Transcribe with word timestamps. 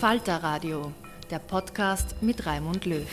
Falter 0.00 0.36
Radio, 0.44 0.92
der 1.28 1.40
Podcast 1.40 2.22
mit 2.22 2.46
Raimund 2.46 2.86
Löw. 2.86 3.04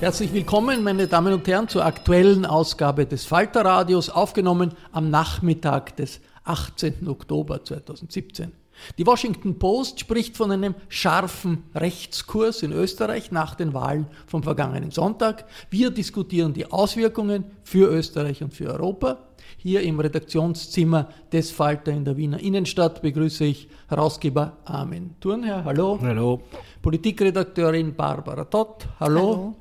Herzlich 0.00 0.32
willkommen, 0.32 0.82
meine 0.82 1.06
Damen 1.06 1.32
und 1.34 1.46
Herren, 1.46 1.68
zur 1.68 1.84
aktuellen 1.84 2.44
Ausgabe 2.44 3.06
des 3.06 3.26
Falter 3.26 3.64
Radios, 3.64 4.10
aufgenommen 4.10 4.72
am 4.90 5.08
Nachmittag 5.08 5.94
des 5.94 6.20
18. 6.42 7.06
Oktober 7.06 7.62
2017. 7.62 8.63
Die 8.98 9.06
Washington 9.06 9.58
Post 9.58 10.00
spricht 10.00 10.36
von 10.36 10.50
einem 10.50 10.74
scharfen 10.88 11.64
Rechtskurs 11.74 12.62
in 12.62 12.72
Österreich 12.72 13.30
nach 13.30 13.54
den 13.54 13.74
Wahlen 13.74 14.06
vom 14.26 14.42
vergangenen 14.42 14.90
Sonntag. 14.90 15.46
Wir 15.70 15.90
diskutieren 15.90 16.52
die 16.52 16.70
Auswirkungen 16.70 17.44
für 17.62 17.88
Österreich 17.90 18.42
und 18.42 18.54
für 18.54 18.72
Europa. 18.72 19.18
Hier 19.56 19.82
im 19.82 19.98
Redaktionszimmer 19.98 21.08
des 21.32 21.50
Falter 21.50 21.92
in 21.92 22.04
der 22.04 22.16
Wiener 22.16 22.38
Innenstadt 22.40 23.00
begrüße 23.02 23.44
ich 23.44 23.68
Herausgeber 23.88 24.58
Armin 24.64 25.14
Thurnherr. 25.20 25.64
Hallo. 25.64 25.98
Hallo. 26.02 26.42
Politikredakteurin 26.82 27.94
Barbara 27.94 28.44
Tott. 28.44 28.86
Hallo. 29.00 29.20
Hallo. 29.20 29.56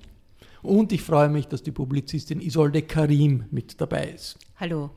Und 0.62 0.92
ich 0.94 1.02
freue 1.02 1.30
mich, 1.30 1.48
dass 1.48 1.62
die 1.62 1.72
Publizistin 1.72 2.42
Isolde 2.42 2.82
Karim 2.82 3.46
mit 3.52 3.80
dabei 3.80 4.12
ist. 4.16 4.38
Hallo. 4.60 4.92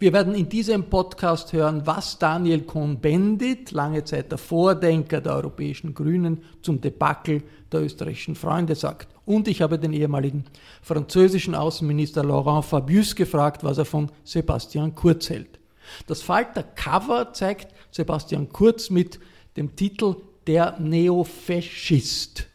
Wir 0.00 0.12
werden 0.12 0.34
in 0.34 0.48
diesem 0.48 0.90
Podcast 0.90 1.52
hören, 1.52 1.86
was 1.86 2.18
Daniel 2.18 2.62
Cohn-Bendit, 2.62 3.70
lange 3.70 4.02
Zeit 4.02 4.32
der 4.32 4.38
Vordenker 4.38 5.20
der 5.20 5.34
europäischen 5.34 5.94
Grünen, 5.94 6.42
zum 6.62 6.80
Debakel 6.80 7.44
der 7.70 7.82
österreichischen 7.82 8.34
Freunde 8.34 8.74
sagt. 8.74 9.08
Und 9.24 9.46
ich 9.46 9.62
habe 9.62 9.78
den 9.78 9.92
ehemaligen 9.92 10.46
französischen 10.82 11.54
Außenminister 11.54 12.24
Laurent 12.24 12.64
Fabius 12.64 13.14
gefragt, 13.14 13.62
was 13.62 13.78
er 13.78 13.84
von 13.84 14.10
Sebastian 14.24 14.96
Kurz 14.96 15.30
hält. 15.30 15.60
Das 16.08 16.22
Falter-Cover 16.22 17.32
zeigt 17.32 17.72
Sebastian 17.92 18.48
Kurz 18.48 18.90
mit 18.90 19.20
dem 19.56 19.76
Titel 19.76 20.16
Der 20.48 20.76
Neofaschist. 20.80 22.48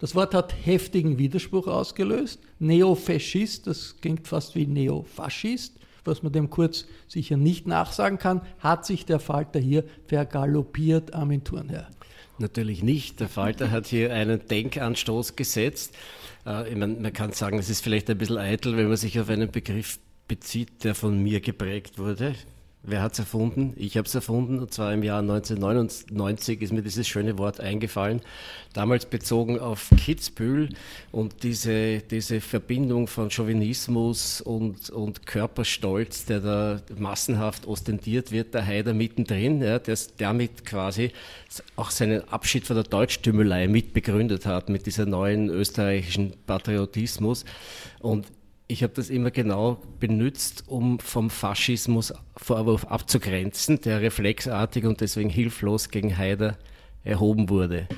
Das 0.00 0.16
Wort 0.16 0.34
hat 0.34 0.54
heftigen 0.66 1.18
Widerspruch 1.18 1.68
ausgelöst. 1.68 2.40
Neofaschist, 2.58 3.68
das 3.68 3.94
klingt 4.00 4.26
fast 4.26 4.56
wie 4.56 4.66
Neofaschist 4.66 5.79
was 6.10 6.22
man 6.22 6.32
dem 6.32 6.50
Kurz 6.50 6.86
sicher 7.08 7.38
nicht 7.38 7.66
nachsagen 7.66 8.18
kann, 8.18 8.42
hat 8.58 8.84
sich 8.84 9.06
der 9.06 9.20
Falter 9.20 9.58
hier 9.58 9.84
vergaloppiert, 10.06 11.14
Armin 11.14 11.44
Thurnherr. 11.44 11.88
Natürlich 12.38 12.82
nicht. 12.82 13.20
Der 13.20 13.28
Falter 13.28 13.70
hat 13.70 13.86
hier 13.86 14.12
einen 14.12 14.46
Denkanstoß 14.46 15.36
gesetzt. 15.36 15.94
Äh, 16.46 16.70
ich 16.70 16.76
meine, 16.76 16.94
man 16.94 17.12
kann 17.12 17.32
sagen, 17.32 17.58
es 17.58 17.70
ist 17.70 17.82
vielleicht 17.82 18.10
ein 18.10 18.18
bisschen 18.18 18.38
eitel, 18.38 18.76
wenn 18.76 18.88
man 18.88 18.96
sich 18.96 19.20
auf 19.20 19.28
einen 19.28 19.50
Begriff 19.50 19.98
bezieht, 20.26 20.84
der 20.84 20.94
von 20.94 21.22
mir 21.22 21.40
geprägt 21.40 21.98
wurde. 21.98 22.34
Wer 22.82 23.02
hat 23.02 23.12
es 23.12 23.18
erfunden? 23.18 23.74
Ich 23.76 23.98
habe 23.98 24.06
es 24.06 24.14
erfunden 24.14 24.58
und 24.58 24.72
zwar 24.72 24.94
im 24.94 25.02
Jahr 25.02 25.20
1999 25.20 26.62
ist 26.62 26.72
mir 26.72 26.80
dieses 26.80 27.06
schöne 27.06 27.36
Wort 27.36 27.60
eingefallen. 27.60 28.22
Damals 28.72 29.04
bezogen 29.04 29.58
auf 29.58 29.90
Kitzbühel 29.98 30.70
und 31.12 31.42
diese, 31.42 31.98
diese 31.98 32.40
Verbindung 32.40 33.06
von 33.06 33.30
Chauvinismus 33.30 34.40
und, 34.40 34.88
und 34.88 35.26
Körperstolz, 35.26 36.24
der 36.24 36.40
da 36.40 36.80
massenhaft 36.96 37.66
ostentiert 37.66 38.32
wird, 38.32 38.54
der 38.54 38.64
Haider 38.64 38.94
mittendrin, 38.94 39.60
ja, 39.60 39.78
der 39.78 39.98
damit 40.16 40.64
quasi 40.64 41.12
auch 41.76 41.90
seinen 41.90 42.26
Abschied 42.30 42.66
von 42.66 42.76
der 42.76 42.84
Deutschtümelei 42.84 43.68
mitbegründet 43.68 44.46
hat, 44.46 44.70
mit 44.70 44.86
dieser 44.86 45.04
neuen 45.04 45.50
österreichischen 45.50 46.32
Patriotismus. 46.46 47.44
Und 47.98 48.26
ich 48.70 48.84
habe 48.84 48.92
das 48.94 49.10
immer 49.10 49.30
genau 49.30 49.82
benutzt, 49.98 50.64
um 50.68 51.00
vom 51.00 51.28
Faschismus 51.28 52.14
Vorwurf 52.36 52.84
abzugrenzen, 52.84 53.80
der 53.80 54.00
reflexartig 54.00 54.84
und 54.84 55.00
deswegen 55.00 55.28
hilflos 55.28 55.88
gegen 55.88 56.16
Haider 56.16 56.56
erhoben 57.02 57.48
wurde. 57.48 57.88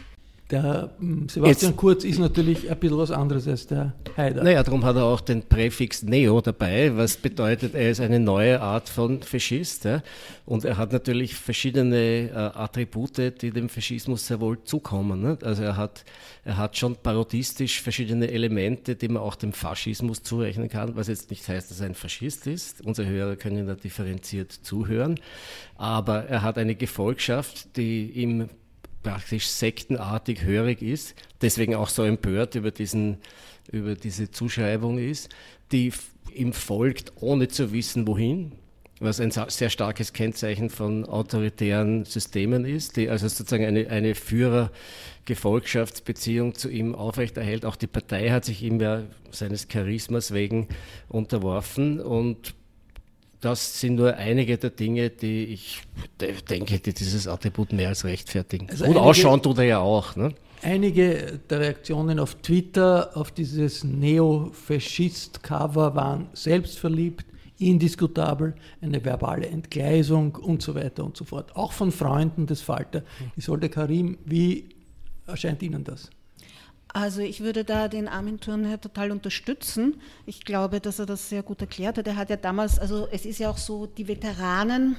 Der 0.52 0.90
hm, 0.98 1.30
Sebastian 1.30 1.72
Jetzt, 1.72 1.78
Kurz 1.78 2.04
ist 2.04 2.18
natürlich 2.18 2.70
ein 2.70 2.78
bisschen 2.78 2.98
was 2.98 3.10
anderes 3.10 3.48
als 3.48 3.66
der 3.66 3.94
Haider. 4.18 4.44
Naja, 4.44 4.62
darum 4.62 4.84
hat 4.84 4.96
er 4.96 5.04
auch 5.04 5.22
den 5.22 5.42
Präfix 5.42 6.02
Neo 6.02 6.42
dabei, 6.42 6.94
was 6.94 7.16
bedeutet, 7.16 7.74
er 7.74 7.90
ist 7.90 8.00
eine 8.00 8.20
neue 8.20 8.60
Art 8.60 8.90
von 8.90 9.22
Faschist. 9.22 9.86
Ja? 9.86 10.02
Und 10.44 10.66
er 10.66 10.76
hat 10.76 10.92
natürlich 10.92 11.34
verschiedene 11.36 11.96
äh, 11.96 12.34
Attribute, 12.34 13.40
die 13.40 13.50
dem 13.50 13.70
Faschismus 13.70 14.26
sehr 14.26 14.40
wohl 14.40 14.62
zukommen. 14.62 15.22
Ne? 15.22 15.38
Also 15.42 15.62
er 15.62 15.78
hat, 15.78 16.04
er 16.44 16.58
hat 16.58 16.76
schon 16.76 16.96
parodistisch 16.96 17.80
verschiedene 17.80 18.30
Elemente, 18.30 18.94
die 18.94 19.08
man 19.08 19.22
auch 19.22 19.36
dem 19.36 19.54
Faschismus 19.54 20.22
zurechnen 20.22 20.68
kann, 20.68 20.96
was 20.96 21.08
jetzt 21.08 21.30
nicht 21.30 21.48
heißt, 21.48 21.70
dass 21.70 21.80
er 21.80 21.86
ein 21.86 21.94
Faschist 21.94 22.46
ist. 22.46 22.84
Unsere 22.84 23.08
Hörer 23.08 23.36
können 23.36 23.66
da 23.66 23.74
differenziert 23.74 24.52
zuhören. 24.52 25.18
Aber 25.76 26.26
er 26.26 26.42
hat 26.42 26.58
eine 26.58 26.74
Gefolgschaft, 26.74 27.78
die 27.78 28.10
ihm 28.10 28.50
praktisch 29.02 29.48
sektenartig 29.48 30.42
hörig 30.42 30.82
ist, 30.82 31.14
deswegen 31.40 31.74
auch 31.74 31.88
so 31.88 32.04
empört 32.04 32.54
über, 32.54 32.70
diesen, 32.70 33.16
über 33.70 33.94
diese 33.94 34.30
Zuschreibung 34.30 34.98
ist, 34.98 35.30
die 35.72 35.90
ihm 36.34 36.52
folgt, 36.52 37.12
ohne 37.16 37.48
zu 37.48 37.72
wissen, 37.72 38.06
wohin, 38.06 38.52
was 39.00 39.18
ein 39.20 39.32
sehr 39.32 39.70
starkes 39.70 40.12
Kennzeichen 40.12 40.70
von 40.70 41.04
autoritären 41.04 42.04
Systemen 42.04 42.64
ist, 42.64 42.96
die 42.96 43.08
also 43.08 43.26
sozusagen 43.26 43.64
eine, 43.64 43.88
eine 43.88 44.14
Führer-Gefolgschaftsbeziehung 44.14 46.54
zu 46.54 46.70
ihm 46.70 46.94
aufrechterhält. 46.94 47.64
Auch 47.64 47.74
die 47.76 47.88
Partei 47.88 48.30
hat 48.30 48.44
sich 48.44 48.62
ihm 48.62 48.80
ja 48.80 49.02
seines 49.30 49.66
Charismas 49.66 50.32
wegen 50.32 50.68
unterworfen 51.08 51.98
und 52.00 52.54
das 53.42 53.80
sind 53.80 53.96
nur 53.96 54.16
einige 54.16 54.56
der 54.56 54.70
Dinge, 54.70 55.10
die 55.10 55.44
ich 55.46 55.82
denke, 56.48 56.78
die 56.78 56.94
dieses 56.94 57.26
Attribut 57.26 57.72
mehr 57.72 57.88
als 57.88 58.04
rechtfertigen. 58.04 58.70
Also 58.70 58.84
Und 58.86 58.96
ausschauen 58.96 59.42
tut 59.42 59.58
er 59.58 59.64
ja 59.64 59.80
auch. 59.80 60.14
Ne? 60.16 60.32
Einige 60.62 61.40
der 61.50 61.60
Reaktionen 61.60 62.20
auf 62.20 62.36
Twitter 62.36 63.10
auf 63.14 63.32
dieses 63.32 63.82
Neo-Faschist-Cover 63.82 65.96
waren 65.96 66.28
selbstverliebt, 66.32 67.26
indiskutabel, 67.58 68.54
eine 68.80 69.04
verbale 69.04 69.48
Entgleisung 69.48 70.36
und 70.36 70.62
so 70.62 70.76
weiter 70.76 71.04
und 71.04 71.16
so 71.16 71.24
fort. 71.24 71.56
Auch 71.56 71.72
von 71.72 71.90
Freunden 71.90 72.46
des 72.46 72.62
Falter. 72.62 73.02
Isolde 73.36 73.68
Karim, 73.68 74.18
wie 74.24 74.68
erscheint 75.26 75.64
Ihnen 75.64 75.82
das? 75.82 76.10
Also 76.92 77.22
ich 77.22 77.40
würde 77.40 77.64
da 77.64 77.88
den 77.88 78.06
Armin 78.06 78.38
Thurnherr 78.38 78.80
total 78.80 79.12
unterstützen. 79.12 80.00
Ich 80.26 80.44
glaube, 80.44 80.80
dass 80.80 80.98
er 80.98 81.06
das 81.06 81.28
sehr 81.28 81.42
gut 81.42 81.60
erklärt 81.60 81.96
hat. 81.96 82.06
Er 82.06 82.16
hat 82.16 82.28
ja 82.28 82.36
damals, 82.36 82.78
also 82.78 83.08
es 83.10 83.24
ist 83.24 83.38
ja 83.38 83.50
auch 83.50 83.58
so, 83.58 83.86
die 83.86 84.08
Veteranen 84.08 84.96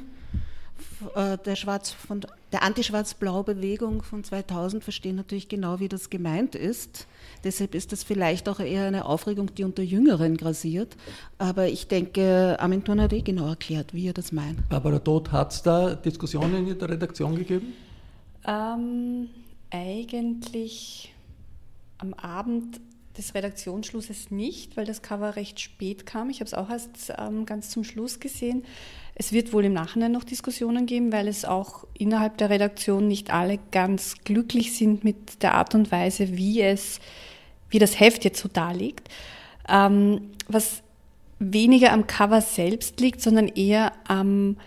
äh, 1.16 1.38
der, 1.38 1.56
Schwarz, 1.56 1.92
von, 1.92 2.22
der 2.51 2.63
Anti-Schwarz-Blau-Bewegung 2.63 4.01
von 4.01 4.24
2000 4.24 4.84
verstehen 4.84 5.16
natürlich 5.16 5.50
genau, 5.50 5.80
wie 5.80 5.88
das 5.88 6.10
gemeint 6.10 6.56
ist. 6.56 7.07
Deshalb 7.44 7.75
ist 7.75 7.92
das 7.92 8.04
vielleicht 8.04 8.50
auch 8.50 8.60
eher 8.60 8.86
eine 8.86 9.06
Aufregung, 9.06 9.54
die 9.54 9.63
unter 9.63 9.84
Jüngeren 9.84 10.36
grasiert. 10.38 10.96
Aber 11.38 11.68
ich 11.68 11.88
denke, 11.88 12.57
Armin 12.60 12.84
Thurn 12.84 13.01
hat 13.01 13.13
eh 13.13 13.22
genau 13.22 13.50
erklärt, 13.50 13.94
wie 13.94 14.07
er 14.07 14.13
das 14.13 14.31
meint. 14.31 14.68
Barbara 14.69 15.00
Todt, 15.00 15.31
hat 15.31 15.51
es 15.51 15.62
da 15.62 15.94
Diskussionen 15.94 16.68
in 16.68 16.80
der 16.80 16.89
Redaktion 16.89 17.36
gegeben? 17.36 17.74
Ähm, 18.48 19.30
eigentlich 19.69 21.12
am 22.04 22.14
Abend 22.14 22.82
des 23.18 23.34
Redaktionsschlusses 23.34 24.32
nicht, 24.32 24.76
weil 24.76 24.86
das 24.86 25.02
Cover 25.02 25.36
recht 25.36 25.60
spät 25.60 26.06
kam. 26.06 26.30
Ich 26.30 26.40
habe 26.40 26.48
es 26.48 26.54
auch 26.54 26.70
erst 26.70 27.14
ähm, 27.18 27.46
ganz 27.46 27.70
zum 27.70 27.84
Schluss 27.84 28.20
gesehen. 28.20 28.66
Es 29.16 29.32
wird 29.32 29.54
wohl 29.54 29.66
im 29.66 29.74
Nachhinein 29.74 30.12
noch 30.12 30.24
Diskussionen 30.24 30.86
geben, 30.86 31.12
weil 31.12 31.28
es 31.28 31.46
auch 31.46 31.86
innerhalb 31.98 32.38
der 32.38 32.50
Redaktion 32.50 33.08
nicht 33.08 33.32
alle 33.32 33.60
ganz 33.72 34.16
glücklich 34.24 34.76
sind 34.76 35.04
mit 35.04 35.44
der 35.44 35.54
Art 35.54 35.76
und 35.76 35.92
Weise, 35.92 36.36
wie 36.36 36.62
es, 36.62 37.00
wie 37.70 37.80
das 37.80 38.00
Heft 38.00 38.26
jetzt 38.26 38.42
so 38.42 38.50
darlegt. 38.52 39.10
Ähm, 39.70 40.32
was 40.48 40.82
weniger 41.40 41.94
am 41.94 42.08
Cover 42.08 42.42
selbst 42.42 43.00
liegt, 43.00 43.22
sondern 43.22 43.48
eher 43.48 43.94
am 44.08 44.58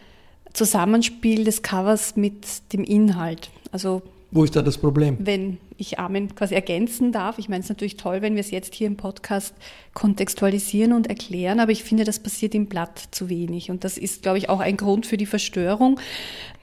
Zusammenspiel 0.52 1.44
des 1.44 1.62
Covers 1.62 2.16
mit 2.16 2.72
dem 2.72 2.84
Inhalt. 2.84 3.50
Also 3.72 4.02
wo 4.30 4.44
ist 4.44 4.56
da 4.56 4.62
das 4.62 4.78
Problem? 4.78 5.16
Wenn 5.20 5.58
ich 5.78 5.98
Armin 5.98 6.34
quasi 6.34 6.54
ergänzen 6.54 7.12
darf. 7.12 7.38
Ich 7.38 7.48
meine, 7.48 7.60
es 7.60 7.66
ist 7.66 7.70
natürlich 7.70 7.96
toll, 7.96 8.22
wenn 8.22 8.34
wir 8.34 8.40
es 8.40 8.50
jetzt 8.50 8.74
hier 8.74 8.86
im 8.86 8.96
Podcast 8.96 9.54
kontextualisieren 9.94 10.92
und 10.92 11.06
erklären, 11.06 11.60
aber 11.60 11.72
ich 11.72 11.84
finde, 11.84 12.04
das 12.04 12.18
passiert 12.18 12.54
im 12.54 12.66
Blatt 12.66 13.08
zu 13.10 13.28
wenig. 13.28 13.70
Und 13.70 13.84
das 13.84 13.98
ist, 13.98 14.22
glaube 14.22 14.38
ich, 14.38 14.48
auch 14.48 14.60
ein 14.60 14.76
Grund 14.76 15.06
für 15.06 15.16
die 15.16 15.26
Verstörung. 15.26 16.00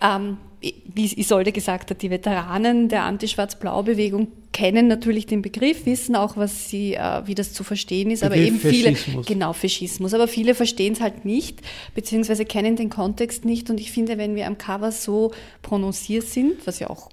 Ähm, 0.01 0.38
wie 0.62 1.19
Isolde 1.19 1.51
gesagt 1.51 1.92
hat, 1.92 2.01
die 2.01 2.10
Veteranen 2.10 2.88
der 2.88 3.04
Anti-Schwarz-Blau-Bewegung 3.04 4.30
kennen 4.54 4.88
natürlich 4.88 5.25
den 5.25 5.42
Begriff, 5.42 5.86
wissen 5.86 6.16
auch, 6.16 6.38
was 6.38 6.69
sie, 6.69 6.94
äh, 6.94 7.21
wie 7.25 7.36
das 7.36 7.51
zu 7.51 7.66
verstehen 7.66 8.12
ist, 8.12 8.21
Begriff 8.21 8.38
aber 8.38 8.48
eben 8.48 8.59
viele, 8.59 8.95
Faschismus. 8.95 9.25
genau, 9.25 9.51
Faschismus, 9.51 10.13
aber 10.13 10.27
viele 10.27 10.56
verstehen 10.56 10.94
es 10.94 11.01
halt 11.01 11.25
nicht, 11.25 11.59
beziehungsweise 11.95 12.45
kennen 12.45 12.77
den 12.77 12.89
Kontext 12.89 13.44
nicht 13.44 13.69
und 13.69 13.80
ich 13.80 13.92
finde, 13.92 14.18
wenn 14.18 14.36
wir 14.36 14.48
am 14.48 14.57
Cover 14.57 14.92
so 14.92 15.31
prononciert 15.63 16.24
sind, 16.27 16.66
was 16.66 16.80
ja 16.80 16.89
auch 16.89 17.09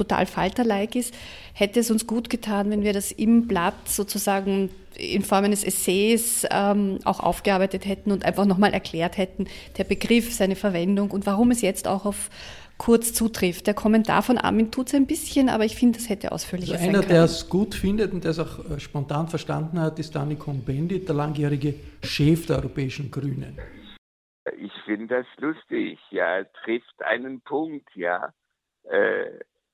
total 0.00 0.26
falterlike 0.26 0.98
ist, 0.98 1.14
hätte 1.52 1.80
es 1.80 1.90
uns 1.90 2.06
gut 2.06 2.30
getan, 2.30 2.70
wenn 2.70 2.82
wir 2.82 2.92
das 2.92 3.12
im 3.12 3.46
Blatt 3.46 3.88
sozusagen 3.88 4.70
in 4.96 5.22
Form 5.22 5.44
eines 5.44 5.64
Essays 5.64 6.46
ähm, 6.50 6.98
auch 7.04 7.20
aufgearbeitet 7.20 7.86
hätten 7.86 8.12
und 8.12 8.24
einfach 8.24 8.46
nochmal 8.46 8.72
erklärt 8.72 9.16
hätten, 9.16 9.46
der 9.78 9.84
Begriff, 9.84 10.32
seine 10.32 10.56
Verwendung 10.56 11.10
und 11.10 11.26
warum 11.26 11.50
es 11.50 11.62
jetzt 11.62 11.86
auch 11.86 12.04
auf 12.04 12.30
kurz 12.80 13.12
zutrifft. 13.12 13.66
Der 13.66 13.74
Kommentar 13.74 14.22
von 14.22 14.38
Armin 14.38 14.70
tut 14.70 14.88
es 14.88 14.94
ein 14.94 15.06
bisschen, 15.06 15.50
aber 15.50 15.66
ich 15.66 15.76
finde, 15.76 15.98
das 15.98 16.08
hätte 16.08 16.32
ausführlicher 16.32 16.72
also 16.72 16.84
sein 16.86 16.94
Einer, 16.94 17.04
der 17.04 17.24
es 17.24 17.48
gut 17.48 17.74
findet 17.74 18.12
und 18.14 18.24
der 18.24 18.30
es 18.30 18.38
auch 18.38 18.70
äh, 18.70 18.80
spontan 18.80 19.28
verstanden 19.28 19.78
hat, 19.78 19.98
ist 19.98 20.14
Dani 20.14 20.36
Cohn-Bendit, 20.36 21.06
der 21.06 21.14
langjährige 21.14 21.74
Chef 22.02 22.46
der 22.46 22.56
Europäischen 22.56 23.10
Grünen. 23.10 23.58
Ich 24.58 24.72
finde 24.86 25.08
das 25.08 25.26
lustig, 25.36 25.98
ja, 26.10 26.42
trifft 26.64 27.02
einen 27.04 27.42
Punkt, 27.42 27.88
ja. 27.94 28.32
Äh, 28.84 29.26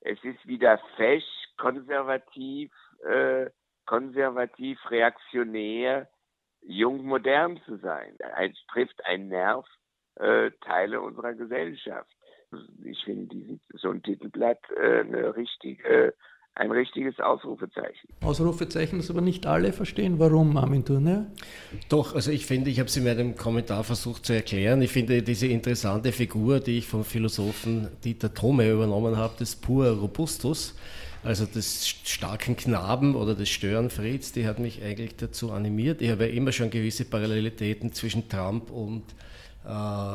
es 0.07 0.23
ist 0.23 0.47
wieder 0.47 0.79
fesch, 0.97 1.25
konservativ, 1.57 2.73
äh, 3.05 3.51
konservativ, 3.87 4.79
reaktionär, 4.91 6.09
jung, 6.63 7.05
modern 7.05 7.61
zu 7.65 7.77
sein. 7.79 8.17
Es 8.39 8.57
trifft 8.73 9.05
einen 9.05 9.29
Nerv 9.29 9.67
äh, 10.17 10.51
Teile 10.63 11.01
unserer 11.01 11.35
Gesellschaft. 11.35 12.11
Ich 12.85 13.03
finde 13.05 13.59
so 13.75 13.91
ein 13.91 14.03
Titelblatt 14.03 14.61
äh, 14.71 15.01
eine 15.01 15.37
richtige 15.37 16.15
ein 16.57 16.73
richtiges 16.73 17.21
Ausrufezeichen. 17.21 18.09
Ausrufezeichen, 18.23 18.99
das 18.99 19.11
aber 19.11 19.21
nicht 19.21 19.47
alle 19.47 19.73
verstehen. 19.73 20.19
Warum, 20.19 20.57
Armin 20.57 20.85
Turner? 20.85 21.27
Doch, 21.91 22.15
also 22.15 22.31
ich 22.31 22.47
finde, 22.47 22.71
ich 22.71 22.79
habe 22.79 22.89
es 22.89 22.97
in 22.97 23.05
meinem 23.05 23.37
Kommentar 23.37 23.85
versucht 23.85 24.25
zu 24.25 24.33
erklären. 24.33 24.81
Ich 24.81 24.91
finde 24.91 25.23
diese 25.23 25.47
interessante 25.47 26.13
Figur, 26.13 26.61
die 26.61 26.79
ich 26.79 26.87
vom 26.87 27.05
Philosophen 27.05 27.89
Dieter 28.05 28.33
Thome 28.33 28.71
übernommen 28.71 29.19
habe, 29.19 29.37
des 29.39 29.55
Pur 29.55 29.89
Robustus, 29.91 30.75
also 31.23 31.45
des 31.45 31.89
starken 31.89 32.57
Knaben 32.57 33.17
oder 33.17 33.35
des 33.35 33.51
Störenfrieds, 33.51 34.33
die 34.33 34.47
hat 34.47 34.59
mich 34.59 34.83
eigentlich 34.83 35.17
dazu 35.17 35.53
animiert. 35.53 36.01
Ich 36.01 36.11
habe 36.11 36.27
ja 36.27 36.33
immer 36.33 36.53
schon 36.53 36.71
gewisse 36.71 37.05
Parallelitäten 37.05 37.93
zwischen 37.93 38.31
Trump 38.31 38.71
und 38.71 39.03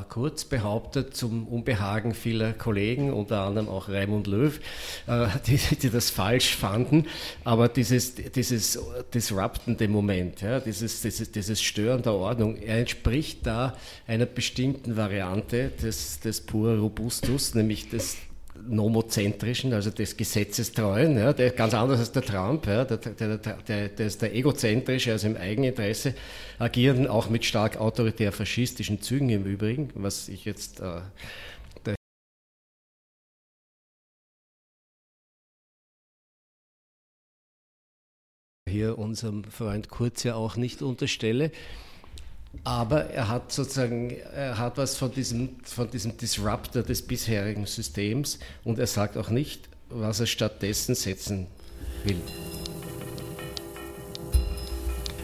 Kurz 0.08 0.46
behauptet, 0.46 1.16
zum 1.16 1.46
Unbehagen 1.46 2.14
vieler 2.14 2.54
Kollegen, 2.54 3.12
unter 3.12 3.42
anderem 3.42 3.68
auch 3.68 3.90
Raimund 3.90 4.28
Löw, 4.28 4.60
äh, 5.08 5.28
die, 5.46 5.58
die, 5.58 5.90
das 5.90 6.10
falsch 6.10 6.56
fanden. 6.56 7.08
Aber 7.44 7.68
dieses, 7.68 8.16
dieses 8.16 8.80
disruptende 9.14 9.90
Moment, 9.90 10.42
ja, 10.42 10.62
dieses, 10.62 11.02
dieses, 11.02 11.32
dieses 11.32 11.62
Stören 11.62 12.02
der 12.02 12.14
Ordnung, 12.14 12.56
er 12.58 12.80
entspricht 12.80 13.46
da 13.46 13.76
einer 14.08 14.26
bestimmten 14.26 14.96
Variante 14.96 15.70
des, 15.82 16.22
des 16.22 16.42
Pur 16.42 16.78
Robustus, 16.78 17.54
nämlich 17.54 17.90
des 17.90 18.18
nomozentrischen, 18.68 19.74
also 19.74 19.90
des 19.90 20.18
Gesetzestreuen, 20.18 21.18
ja, 21.18 21.34
der 21.34 21.52
ganz 21.52 21.74
anders 21.74 22.00
als 22.00 22.12
der 22.12 22.22
Trump, 22.22 22.68
ja, 22.68 22.86
der, 22.86 22.98
der, 22.98 23.38
der, 23.38 23.90
der 23.90 24.06
ist 24.06 24.22
der 24.22 24.36
egozentrische, 24.36 25.12
also 25.12 25.28
im 25.28 25.38
Eigeninteresse 25.38 26.14
agieren, 26.60 27.08
auch 27.08 27.30
mit 27.30 27.46
stark 27.46 27.78
autoritär-faschistischen 27.78 29.02
Zügen 29.02 29.30
im 29.30 29.46
Übrigen, 29.46 29.90
was 29.96 30.30
ich 30.30 30.46
jetzt 30.46 30.80
äh, 30.80 31.02
hier 38.72 38.98
unserem 38.98 39.44
Freund 39.44 39.90
Kurz 39.90 40.24
ja 40.24 40.36
auch 40.36 40.56
nicht 40.56 40.82
unterstelle. 40.82 41.52
Aber 42.64 43.06
er 43.06 43.28
hat 43.28 43.52
sozusagen, 43.52 44.12
er 44.36 44.58
hat 44.58 44.78
was 44.78 44.98
von 44.98 45.12
diesem, 45.12 45.50
von 45.64 45.90
diesem 45.90 46.18
Disruptor 46.18 46.84
des 46.84 47.02
bisherigen 47.02 47.66
Systems 47.66 48.40
und 48.64 48.78
er 48.78 48.88
sagt 48.88 49.18
auch 49.18 49.30
nicht, 49.30 49.70
was 49.90 50.20
er 50.20 50.28
stattdessen 50.28 50.96
setzen 50.96 51.48
will. 52.04 52.22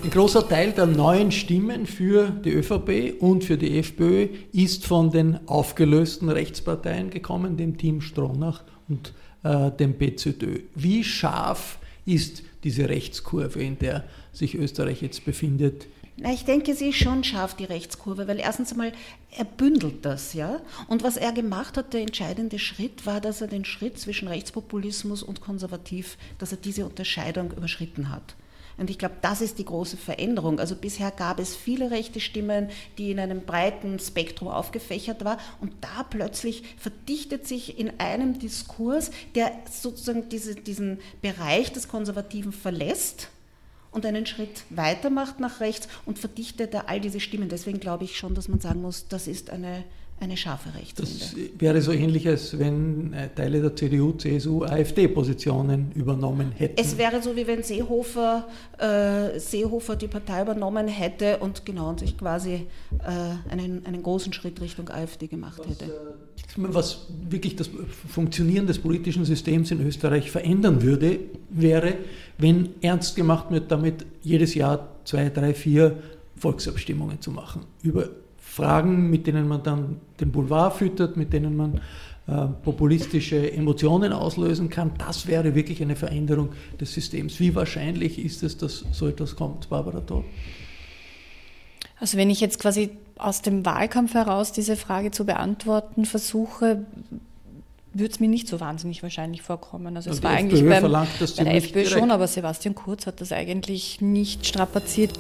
Ein 0.04 0.12
großer 0.12 0.48
Teil 0.48 0.72
der 0.72 0.86
neuen 0.86 1.32
Stimmen 1.32 1.86
für 1.86 2.30
die 2.30 2.52
ÖVP 2.52 3.22
und 3.22 3.44
für 3.44 3.58
die 3.58 3.80
FPÖ 3.80 4.28
ist 4.54 4.86
von 4.86 5.12
den 5.12 5.48
aufgelösten 5.48 6.30
Rechtsparteien 6.30 7.10
gekommen, 7.10 7.58
dem 7.58 7.78
Team 7.78 8.02
Stronach 8.02 8.64
und 8.88 9.14
äh, 9.44 9.72
dem 9.72 9.94
BZÖ. 9.96 10.60
Wie 10.76 11.04
scharf 11.04 11.80
ist 12.06 12.44
diese 12.64 12.88
Rechtskurve, 12.88 13.62
in 13.62 13.80
der 13.80 14.06
sich 14.32 14.56
Österreich 14.56 15.02
jetzt 15.02 15.26
befindet, 15.26 15.88
na, 16.20 16.34
ich 16.34 16.46
denke, 16.46 16.74
sie 16.74 16.90
ist 16.90 16.98
schon 16.98 17.24
scharf, 17.24 17.54
die 17.54 17.66
Rechtskurve, 17.66 18.28
weil 18.28 18.40
erstens 18.40 18.72
einmal, 18.72 18.92
er 19.30 19.46
bündelt 19.46 20.04
das, 20.04 20.34
ja. 20.34 20.62
Und 20.88 21.04
was 21.04 21.16
er 21.16 21.32
gemacht 21.32 21.78
hat, 21.78 21.94
der 21.94 22.02
entscheidende 22.02 22.58
Schritt, 22.58 23.06
war, 23.06 23.22
dass 23.22 23.42
er 23.42 23.48
den 23.48 23.66
Schritt 23.66 24.00
zwischen 24.00 24.28
Rechtspopulismus 24.28 25.22
und 25.22 25.42
Konservativ, 25.42 26.18
dass 26.40 26.52
er 26.52 26.58
diese 26.58 26.86
Unterscheidung 26.86 27.52
überschritten 27.52 28.10
hat. 28.10 28.36
Und 28.78 28.90
ich 28.90 28.98
glaube, 28.98 29.16
das 29.22 29.42
ist 29.42 29.60
die 29.60 29.66
große 29.66 29.98
Veränderung. 29.98 30.60
Also 30.60 30.76
bisher 30.76 31.12
gab 31.12 31.40
es 31.40 31.56
viele 31.56 31.92
rechte 31.92 32.20
Stimmen, 32.20 32.70
die 32.98 33.12
in 33.12 33.20
einem 33.20 33.42
breiten 33.42 34.00
Spektrum 34.00 34.48
aufgefächert 34.48 35.24
war. 35.24 35.38
Und 35.62 35.74
da 35.82 36.04
plötzlich 36.04 36.64
verdichtet 36.78 37.48
sich 37.48 37.80
in 37.80 38.00
einem 38.00 38.40
Diskurs, 38.40 39.12
der 39.36 39.52
sozusagen 39.72 40.30
diese, 40.30 40.56
diesen 40.56 41.00
Bereich 41.22 41.74
des 41.74 41.88
Konservativen 41.88 42.52
verlässt 42.52 43.30
und 43.92 44.06
einen 44.06 44.26
Schritt 44.26 44.64
weiter 44.70 45.10
macht 45.10 45.40
nach 45.40 45.60
rechts 45.60 45.88
und 46.06 46.20
verdichtet 46.20 46.74
da 46.74 46.86
all 46.88 47.00
diese 47.00 47.20
Stimmen. 47.20 47.50
Deswegen 47.50 47.80
glaube 47.80 48.04
ich 48.04 48.18
schon, 48.18 48.36
dass 48.36 48.48
man 48.48 48.60
sagen 48.60 48.82
muss, 48.82 49.08
das 49.08 49.28
ist 49.28 49.50
eine, 49.50 49.84
eine 50.20 50.36
scharfe 50.36 50.74
Rechtswende. 50.74 51.12
Das 51.12 51.62
wäre 51.62 51.82
so 51.82 51.92
ähnlich, 51.92 52.28
als 52.28 52.58
wenn 52.58 53.14
äh, 53.14 53.30
Teile 53.30 53.62
der 53.62 53.76
CDU, 53.76 54.14
CSU 54.14 54.64
AfD-Positionen 54.64 55.92
übernommen 55.94 56.52
hätten. 56.52 56.80
Es 56.80 56.98
wäre 56.98 57.22
so, 57.22 57.36
wie 57.36 57.46
wenn 57.46 57.62
Seehofer, 57.62 58.48
äh, 58.80 59.40
Seehofer 59.40 59.96
die 59.96 60.08
Partei 60.08 60.42
übernommen 60.42 60.88
hätte 60.88 61.38
und 61.38 61.66
genau 61.66 61.90
und 61.90 62.00
sich 62.00 62.18
quasi 62.18 62.54
äh, 62.54 63.52
einen, 63.52 63.86
einen 63.86 64.02
großen 64.02 64.34
Schritt 64.34 64.60
Richtung 64.60 64.90
AfD 64.90 65.28
gemacht 65.28 65.62
hätte. 65.68 65.86
Was, 66.56 66.66
äh, 66.66 66.74
was 66.74 67.08
wirklich 67.30 67.56
das 67.56 67.70
Funktionieren 68.10 68.66
des 68.66 68.80
politischen 68.80 69.24
Systems 69.24 69.70
in 69.70 69.86
Österreich 69.86 70.32
verändern 70.32 70.82
würde, 70.82 71.20
wäre, 71.50 71.94
wenn 72.40 72.70
ernst 72.82 73.16
gemacht 73.16 73.52
wird, 73.52 73.72
damit 73.72 74.06
jedes 74.24 74.56
Jahr 74.56 74.96
zwei, 75.04 75.30
drei, 75.30 75.54
vier 75.54 75.98
Volksabstimmungen 76.36 77.22
zu 77.22 77.32
machen 77.32 77.66
über 77.82 78.10
Fragen, 78.58 79.10
mit 79.10 79.28
denen 79.28 79.48
man 79.48 79.64
dann 79.64 79.98
den 80.20 80.32
Boulevard 80.32 80.76
füttert, 80.76 81.16
mit 81.16 81.32
denen 81.32 81.56
man 81.56 81.82
äh, 82.28 82.48
populistische 82.64 83.52
Emotionen 83.52 84.12
auslösen 84.12 84.70
kann. 84.70 84.92
Das 84.98 85.28
wäre 85.28 85.56
wirklich 85.56 85.82
eine 85.82 85.96
Veränderung 85.96 86.50
des 86.80 86.94
Systems. 86.94 87.40
Wie 87.40 87.56
wahrscheinlich 87.56 88.20
ist 88.20 88.44
es, 88.44 88.58
dass 88.58 88.84
so 88.92 89.08
etwas 89.08 89.36
kommt, 89.36 89.70
Barbara 89.70 90.02
Todd? 90.02 90.26
Also 92.00 92.18
wenn 92.18 92.30
ich 92.30 92.42
jetzt 92.42 92.60
quasi 92.60 92.90
aus 93.18 93.42
dem 93.42 93.66
Wahlkampf 93.66 94.14
heraus 94.14 94.52
diese 94.52 94.76
Frage 94.76 95.12
zu 95.12 95.26
beantworten 95.26 96.06
versuche, 96.06 96.86
würde 97.94 98.12
es 98.12 98.20
mir 98.20 98.28
nicht 98.28 98.48
so 98.48 98.60
wahnsinnig 98.60 99.02
wahrscheinlich 99.04 99.42
vorkommen. 99.42 99.96
Also 99.96 100.10
es 100.10 100.22
war 100.22 100.32
FPÖ 100.32 100.40
eigentlich 100.40 100.62
beim, 100.68 100.92
bei 100.92 101.44
der 101.44 101.56
FPÖ 101.56 101.74
direkt. 101.74 101.92
schon, 101.92 102.12
aber 102.12 102.28
Sebastian 102.28 102.76
Kurz 102.76 103.08
hat 103.08 103.22
das 103.22 103.32
eigentlich 103.32 104.02
nicht 104.02 104.46
strapaziert. 104.46 105.14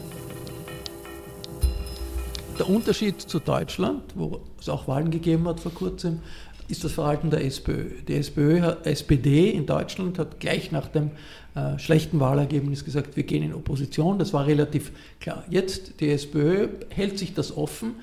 Der 2.60 2.68
Unterschied 2.70 3.22
zu 3.22 3.40
Deutschland, 3.40 4.02
wo 4.16 4.42
es 4.60 4.68
auch 4.68 4.88
Wahlen 4.88 5.12
gegeben 5.12 5.48
hat 5.48 5.60
vor 5.60 5.74
kurzem, 5.74 6.22
ist 6.68 6.84
das 6.84 6.94
Verhalten 6.94 7.30
der 7.30 7.46
SPÖ. 7.46 7.92
Die 8.08 8.16
SPÖ, 8.16 8.76
SPD 8.84 9.52
in 9.52 9.66
Deutschland 9.66 10.18
hat 10.18 10.40
gleich 10.40 10.72
nach 10.72 10.88
dem 10.88 11.12
äh, 11.56 11.78
schlechten 11.78 12.20
Wahlergebnis 12.20 12.84
gesagt, 12.84 13.16
wir 13.16 13.24
gehen 13.24 13.44
in 13.44 13.54
Opposition. 13.54 14.18
Das 14.18 14.34
war 14.34 14.48
relativ 14.48 14.92
klar. 15.20 15.46
Jetzt 15.50 16.00
die 16.00 16.10
SPÖ 16.10 16.70
hält 16.90 17.20
sich 17.20 17.34
das 17.34 17.56
offen, 17.56 17.96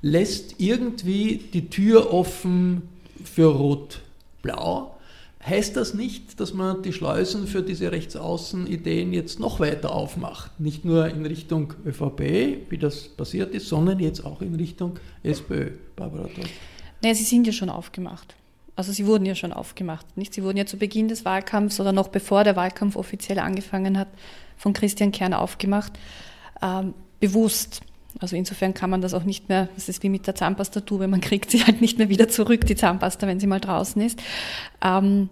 lässt 0.00 0.54
irgendwie 0.58 1.44
die 1.52 1.68
Tür 1.68 2.12
offen 2.12 2.88
für 3.22 3.46
Rot-Blau. 3.46 4.97
Heißt 5.48 5.76
das 5.76 5.94
nicht, 5.94 6.40
dass 6.40 6.52
man 6.52 6.82
die 6.82 6.92
Schleusen 6.92 7.46
für 7.46 7.62
diese 7.62 7.90
Rechtsaußen-Ideen 7.90 9.14
jetzt 9.14 9.40
noch 9.40 9.60
weiter 9.60 9.92
aufmacht? 9.92 10.60
Nicht 10.60 10.84
nur 10.84 11.08
in 11.08 11.24
Richtung 11.24 11.72
ÖVP, 11.86 12.70
wie 12.70 12.76
das 12.78 13.08
passiert 13.08 13.54
ist, 13.54 13.68
sondern 13.68 13.98
jetzt 13.98 14.24
auch 14.26 14.42
in 14.42 14.54
Richtung 14.56 14.98
SPÖ, 15.22 15.70
Barbara 15.96 16.24
Todt. 16.24 16.50
Naja, 17.02 17.14
sie 17.14 17.24
sind 17.24 17.46
ja 17.46 17.52
schon 17.52 17.70
aufgemacht. 17.70 18.34
Also 18.76 18.92
sie 18.92 19.06
wurden 19.06 19.24
ja 19.24 19.34
schon 19.34 19.52
aufgemacht. 19.54 20.18
Nicht? 20.18 20.34
Sie 20.34 20.42
wurden 20.42 20.58
ja 20.58 20.66
zu 20.66 20.76
Beginn 20.76 21.08
des 21.08 21.24
Wahlkampfs 21.24 21.80
oder 21.80 21.92
noch 21.92 22.08
bevor 22.08 22.44
der 22.44 22.54
Wahlkampf 22.54 22.96
offiziell 22.96 23.38
angefangen 23.38 23.98
hat, 23.98 24.08
von 24.56 24.74
Christian 24.74 25.12
Kern 25.12 25.32
aufgemacht. 25.32 25.92
Ähm, 26.60 26.92
bewusst. 27.20 27.80
Also 28.20 28.36
insofern 28.36 28.74
kann 28.74 28.90
man 28.90 29.00
das 29.00 29.14
auch 29.14 29.24
nicht 29.24 29.48
mehr, 29.48 29.68
das 29.74 29.88
ist 29.88 30.02
wie 30.02 30.08
mit 30.08 30.26
der 30.26 30.34
Zahnpastatube, 30.34 31.06
man 31.06 31.20
kriegt 31.20 31.50
sie 31.50 31.64
halt 31.64 31.80
nicht 31.80 31.98
mehr 31.98 32.08
wieder 32.08 32.28
zurück, 32.28 32.66
die 32.66 32.74
Zahnpasta, 32.74 33.26
wenn 33.26 33.40
sie 33.40 33.46
mal 33.46 33.60
draußen 33.60 34.00
ist. 34.02 34.20
Ähm, 34.82 35.28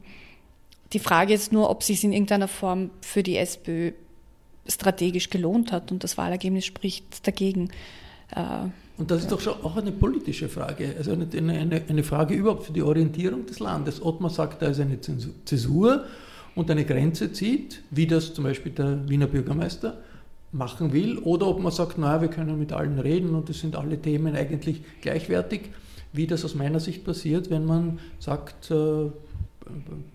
die 0.92 1.00
Frage 1.00 1.34
ist 1.34 1.52
nur, 1.52 1.68
ob 1.68 1.82
es 1.82 2.04
in 2.04 2.12
irgendeiner 2.12 2.48
Form 2.48 2.90
für 3.00 3.22
die 3.22 3.36
SPÖ 3.36 3.92
strategisch 4.68 5.30
gelohnt 5.30 5.72
hat 5.72 5.92
und 5.92 6.04
das 6.04 6.16
Wahlergebnis 6.16 6.64
spricht 6.64 7.26
dagegen. 7.26 7.70
Äh, 8.34 8.68
und 8.98 9.10
das 9.10 9.22
ist 9.22 9.32
doch 9.32 9.40
schon 9.40 9.54
auch 9.62 9.76
eine 9.76 9.92
politische 9.92 10.48
Frage, 10.48 10.94
also 10.96 11.12
eine, 11.12 11.28
eine, 11.32 11.82
eine 11.88 12.02
Frage 12.02 12.34
überhaupt 12.34 12.64
für 12.64 12.72
die 12.72 12.82
Orientierung 12.82 13.46
des 13.46 13.58
Landes. 13.58 14.02
Ottmar 14.02 14.30
sagt, 14.30 14.62
da 14.62 14.68
ist 14.68 14.80
eine 14.80 14.98
Zäsur 15.44 16.04
und 16.54 16.70
eine 16.70 16.84
Grenze 16.84 17.32
zieht, 17.32 17.82
wie 17.90 18.06
das 18.06 18.32
zum 18.32 18.44
Beispiel 18.44 18.72
der 18.72 19.06
Wiener 19.08 19.26
Bürgermeister 19.26 19.98
machen 20.56 20.92
will, 20.92 21.18
oder 21.18 21.46
ob 21.46 21.60
man 21.60 21.72
sagt, 21.72 21.98
naja, 21.98 22.20
wir 22.20 22.28
können 22.28 22.58
mit 22.58 22.72
allen 22.72 22.98
reden 22.98 23.34
und 23.34 23.50
es 23.50 23.60
sind 23.60 23.76
alle 23.76 24.00
Themen 24.00 24.34
eigentlich 24.34 24.82
gleichwertig, 25.00 25.70
wie 26.12 26.26
das 26.26 26.44
aus 26.44 26.54
meiner 26.54 26.80
Sicht 26.80 27.04
passiert, 27.04 27.50
wenn 27.50 27.66
man 27.66 27.98
sagt, 28.18 28.70
äh, 28.70 29.10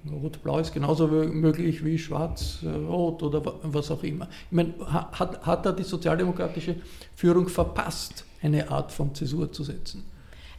Rot-Blau 0.09 0.59
ist 0.59 0.73
genauso 0.73 1.07
möglich 1.07 1.83
wie 1.83 1.97
Schwarz-Rot 1.97 3.21
oder 3.23 3.53
was 3.63 3.91
auch 3.91 4.03
immer. 4.03 4.27
Ich 4.49 4.55
meine, 4.55 4.73
hat, 4.85 5.45
hat 5.45 5.65
da 5.65 5.71
die 5.71 5.83
sozialdemokratische 5.83 6.75
Führung 7.15 7.49
verpasst, 7.49 8.25
eine 8.41 8.69
Art 8.69 8.91
von 8.91 9.13
Zäsur 9.13 9.51
zu 9.51 9.63
setzen? 9.63 10.03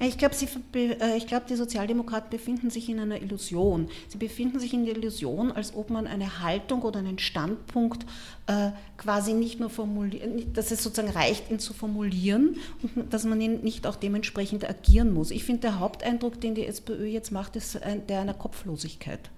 Ich 0.05 0.19
glaube, 0.19 0.35
äh, 0.75 1.21
glaub, 1.21 1.47
die 1.47 1.55
Sozialdemokraten 1.55 2.29
befinden 2.29 2.71
sich 2.71 2.89
in 2.89 2.99
einer 2.99 3.23
Illusion. 3.23 3.89
Sie 4.09 4.19
befinden 4.19 4.59
sich 4.59 4.75
in 4.75 4.85
der 4.85 4.97
Illusion, 4.97 5.53
als 5.53 5.77
ob 5.77 5.91
man 5.91 6.09
eine 6.09 6.41
Haltung 6.41 6.83
oder 6.83 6.99
einen 6.99 7.21
Standpunkt 7.21 8.05
äh, 8.49 8.71
quasi 8.97 9.33
nicht 9.33 9.61
nur 9.61 9.71
formulieren, 9.71 10.53
dass 10.55 10.73
es 10.73 10.83
sozusagen 10.83 11.13
reicht, 11.13 11.53
ihn 11.53 11.61
zu 11.61 11.73
formulieren 11.73 12.57
und 12.83 13.13
dass 13.13 13.25
man 13.25 13.41
ihn 13.41 13.61
nicht 13.61 13.87
auch 13.87 13.95
dementsprechend 13.95 14.69
agieren 14.69 15.15
muss. 15.15 15.31
Ich 15.31 15.45
finde, 15.45 15.63
der 15.63 15.79
Haupteindruck, 15.79 16.41
den 16.41 16.57
die 16.57 16.67
SPÖ 16.67 17.07
jetzt 17.07 17.31
macht, 17.31 17.55
ist 17.55 17.79
der 18.09 18.21
einer 18.21 18.35
Kopflosigkeit. 18.35 19.31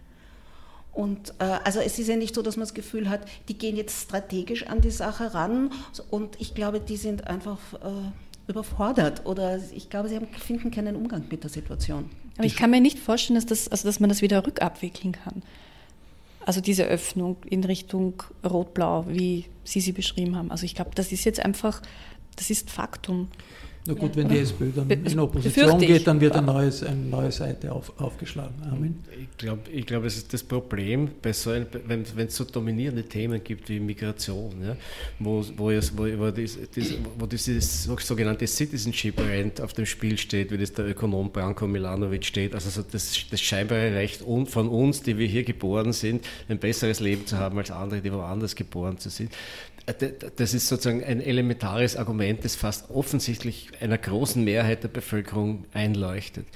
Und 0.94 1.34
äh, 1.40 1.58
also 1.64 1.80
es 1.80 1.98
ist 1.98 2.08
ja 2.08 2.16
nicht 2.16 2.34
so, 2.34 2.40
dass 2.40 2.56
man 2.56 2.62
das 2.62 2.72
Gefühl 2.72 3.10
hat, 3.10 3.28
die 3.48 3.58
gehen 3.58 3.76
jetzt 3.76 4.00
strategisch 4.00 4.66
an 4.66 4.80
die 4.80 4.92
Sache 4.92 5.34
ran. 5.34 5.72
Und 6.08 6.40
ich 6.40 6.54
glaube, 6.54 6.80
die 6.80 6.96
sind 6.96 7.26
einfach 7.26 7.58
äh, 7.74 8.12
überfordert 8.46 9.24
oder 9.24 9.58
ich 9.72 9.88
glaube, 9.88 10.08
sie 10.08 10.16
haben, 10.16 10.26
finden 10.26 10.70
keinen 10.70 10.96
Umgang 10.96 11.24
mit 11.30 11.42
der 11.42 11.50
Situation. 11.50 12.10
Aber 12.36 12.46
ich 12.46 12.56
kann 12.56 12.70
mir 12.70 12.80
nicht 12.80 12.98
vorstellen, 12.98 13.36
dass, 13.36 13.46
das, 13.46 13.68
also 13.68 13.86
dass 13.88 14.00
man 14.00 14.08
das 14.08 14.22
wieder 14.22 14.46
rückabwickeln 14.46 15.12
kann. 15.12 15.42
Also 16.44 16.60
diese 16.60 16.84
Öffnung 16.84 17.36
in 17.46 17.64
Richtung 17.64 18.22
Rot-Blau, 18.44 19.06
wie 19.08 19.46
Sie 19.64 19.80
sie 19.80 19.92
beschrieben 19.92 20.36
haben. 20.36 20.50
Also 20.50 20.66
ich 20.66 20.74
glaube, 20.74 20.90
das 20.94 21.10
ist 21.10 21.24
jetzt 21.24 21.40
einfach, 21.40 21.80
das 22.36 22.50
ist 22.50 22.70
Faktum. 22.70 23.28
Na 23.86 23.92
gut, 23.92 24.16
wenn 24.16 24.28
die 24.28 24.38
SPÖ 24.38 24.70
dann 24.74 24.88
in 24.88 25.18
Opposition 25.18 25.78
geht, 25.78 26.06
dann 26.06 26.18
wird 26.18 26.34
ein 26.34 26.46
neues, 26.46 26.82
eine 26.82 26.96
neue 26.96 27.30
Seite 27.30 27.70
auf, 27.70 27.92
aufgeschlagen. 28.00 28.54
Amen. 28.70 29.04
Ich 29.20 29.36
glaube, 29.36 29.70
ich 29.70 29.84
glaub, 29.84 30.04
es 30.04 30.16
ist 30.16 30.32
das 30.32 30.42
Problem, 30.42 31.10
bei 31.20 31.34
so 31.34 31.50
ein, 31.50 31.66
wenn 31.86 32.02
es 32.02 32.34
so 32.34 32.44
dominierende 32.44 33.02
Themen 33.02 33.44
gibt 33.44 33.68
wie 33.68 33.80
Migration, 33.80 34.54
ja, 34.62 34.76
wo, 35.18 35.44
wo, 35.56 35.70
es, 35.70 35.96
wo, 35.96 36.04
wo, 36.18 36.30
dies, 36.30 36.58
dies, 36.74 36.94
wo 37.18 37.26
dieses 37.26 37.84
sogenannte 37.84 38.46
Citizenship-Rent 38.46 39.60
auf 39.60 39.74
dem 39.74 39.84
Spiel 39.84 40.16
steht, 40.16 40.50
wie 40.50 40.56
das 40.56 40.72
der 40.72 40.86
Ökonom 40.88 41.30
Branko 41.30 41.66
Milanovic 41.66 42.24
steht, 42.24 42.54
also 42.54 42.70
so 42.70 42.82
das, 42.90 43.12
das 43.30 43.40
scheinbare 43.40 43.94
Recht 43.94 44.22
von 44.22 44.68
uns, 44.68 45.02
die 45.02 45.18
wir 45.18 45.26
hier 45.26 45.44
geboren 45.44 45.92
sind, 45.92 46.24
ein 46.48 46.58
besseres 46.58 47.00
Leben 47.00 47.26
zu 47.26 47.36
haben 47.36 47.58
als 47.58 47.70
andere, 47.70 48.00
die 48.00 48.12
woanders 48.12 48.56
geboren 48.56 48.96
sind. 48.98 49.30
Das 50.36 50.54
ist 50.54 50.68
sozusagen 50.68 51.04
ein 51.04 51.20
elementares 51.20 51.96
Argument, 51.96 52.42
das 52.44 52.56
fast 52.56 52.90
offensichtlich 52.90 53.68
einer 53.80 53.98
großen 53.98 54.42
Mehrheit 54.42 54.82
der 54.82 54.88
Bevölkerung 54.88 55.66
einleuchtet. 55.74 56.46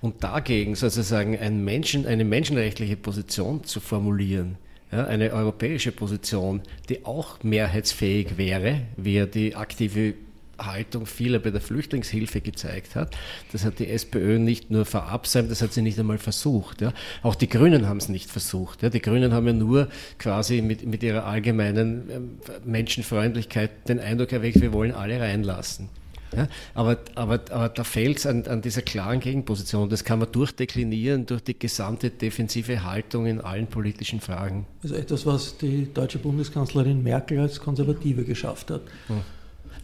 Und 0.00 0.24
dagegen 0.24 0.74
sozusagen 0.74 1.38
ein 1.38 1.64
Menschen, 1.64 2.06
eine 2.06 2.24
menschenrechtliche 2.24 2.96
Position 2.96 3.64
zu 3.64 3.80
formulieren, 3.80 4.56
ja, 4.90 5.04
eine 5.04 5.32
europäische 5.34 5.92
Position, 5.92 6.62
die 6.88 7.04
auch 7.04 7.42
mehrheitsfähig 7.42 8.38
wäre, 8.38 8.82
wie 8.96 9.26
die 9.26 9.54
aktive 9.54 10.14
Haltung 10.58 11.06
vieler 11.06 11.38
bei 11.38 11.50
der 11.50 11.60
Flüchtlingshilfe 11.60 12.40
gezeigt 12.40 12.96
hat. 12.96 13.16
Das 13.52 13.64
hat 13.64 13.78
die 13.78 13.88
SPÖ 13.88 14.38
nicht 14.38 14.70
nur 14.70 14.84
verabsäumt, 14.84 15.50
das 15.50 15.62
hat 15.62 15.72
sie 15.72 15.82
nicht 15.82 15.98
einmal 15.98 16.18
versucht. 16.18 16.80
Ja. 16.80 16.92
Auch 17.22 17.34
die 17.34 17.48
Grünen 17.48 17.88
haben 17.88 17.98
es 17.98 18.08
nicht 18.08 18.30
versucht. 18.30 18.82
Ja. 18.82 18.90
Die 18.90 19.00
Grünen 19.00 19.32
haben 19.32 19.46
ja 19.46 19.52
nur 19.52 19.88
quasi 20.18 20.62
mit, 20.62 20.86
mit 20.86 21.02
ihrer 21.02 21.24
allgemeinen 21.24 22.10
ähm, 22.10 22.30
Menschenfreundlichkeit 22.64 23.88
den 23.88 24.00
Eindruck 24.00 24.32
erweckt, 24.32 24.60
wir 24.60 24.72
wollen 24.72 24.92
alle 24.92 25.20
reinlassen. 25.20 25.88
Ja, 26.36 26.46
aber, 26.74 26.98
aber, 27.14 27.40
aber 27.50 27.68
da 27.70 27.84
fehlt 27.84 28.18
es 28.18 28.26
an, 28.26 28.46
an, 28.46 28.60
dieser 28.60 28.82
klaren 28.82 29.20
Gegenposition. 29.20 29.88
Das 29.88 30.04
kann 30.04 30.18
man 30.18 30.30
durchdeklinieren 30.30 31.26
durch 31.26 31.42
die 31.42 31.58
gesamte 31.58 32.10
defensive 32.10 32.84
Haltung 32.84 33.26
in 33.26 33.40
allen 33.40 33.66
politischen 33.66 34.20
Fragen. 34.20 34.66
Also 34.82 34.94
etwas, 34.94 35.24
was 35.24 35.56
die 35.56 35.92
deutsche 35.92 36.18
Bundeskanzlerin 36.18 37.02
Merkel 37.02 37.38
als 37.40 37.60
Konservative 37.60 38.24
geschafft 38.24 38.70
hat. 38.70 38.82
Hm. 39.06 39.22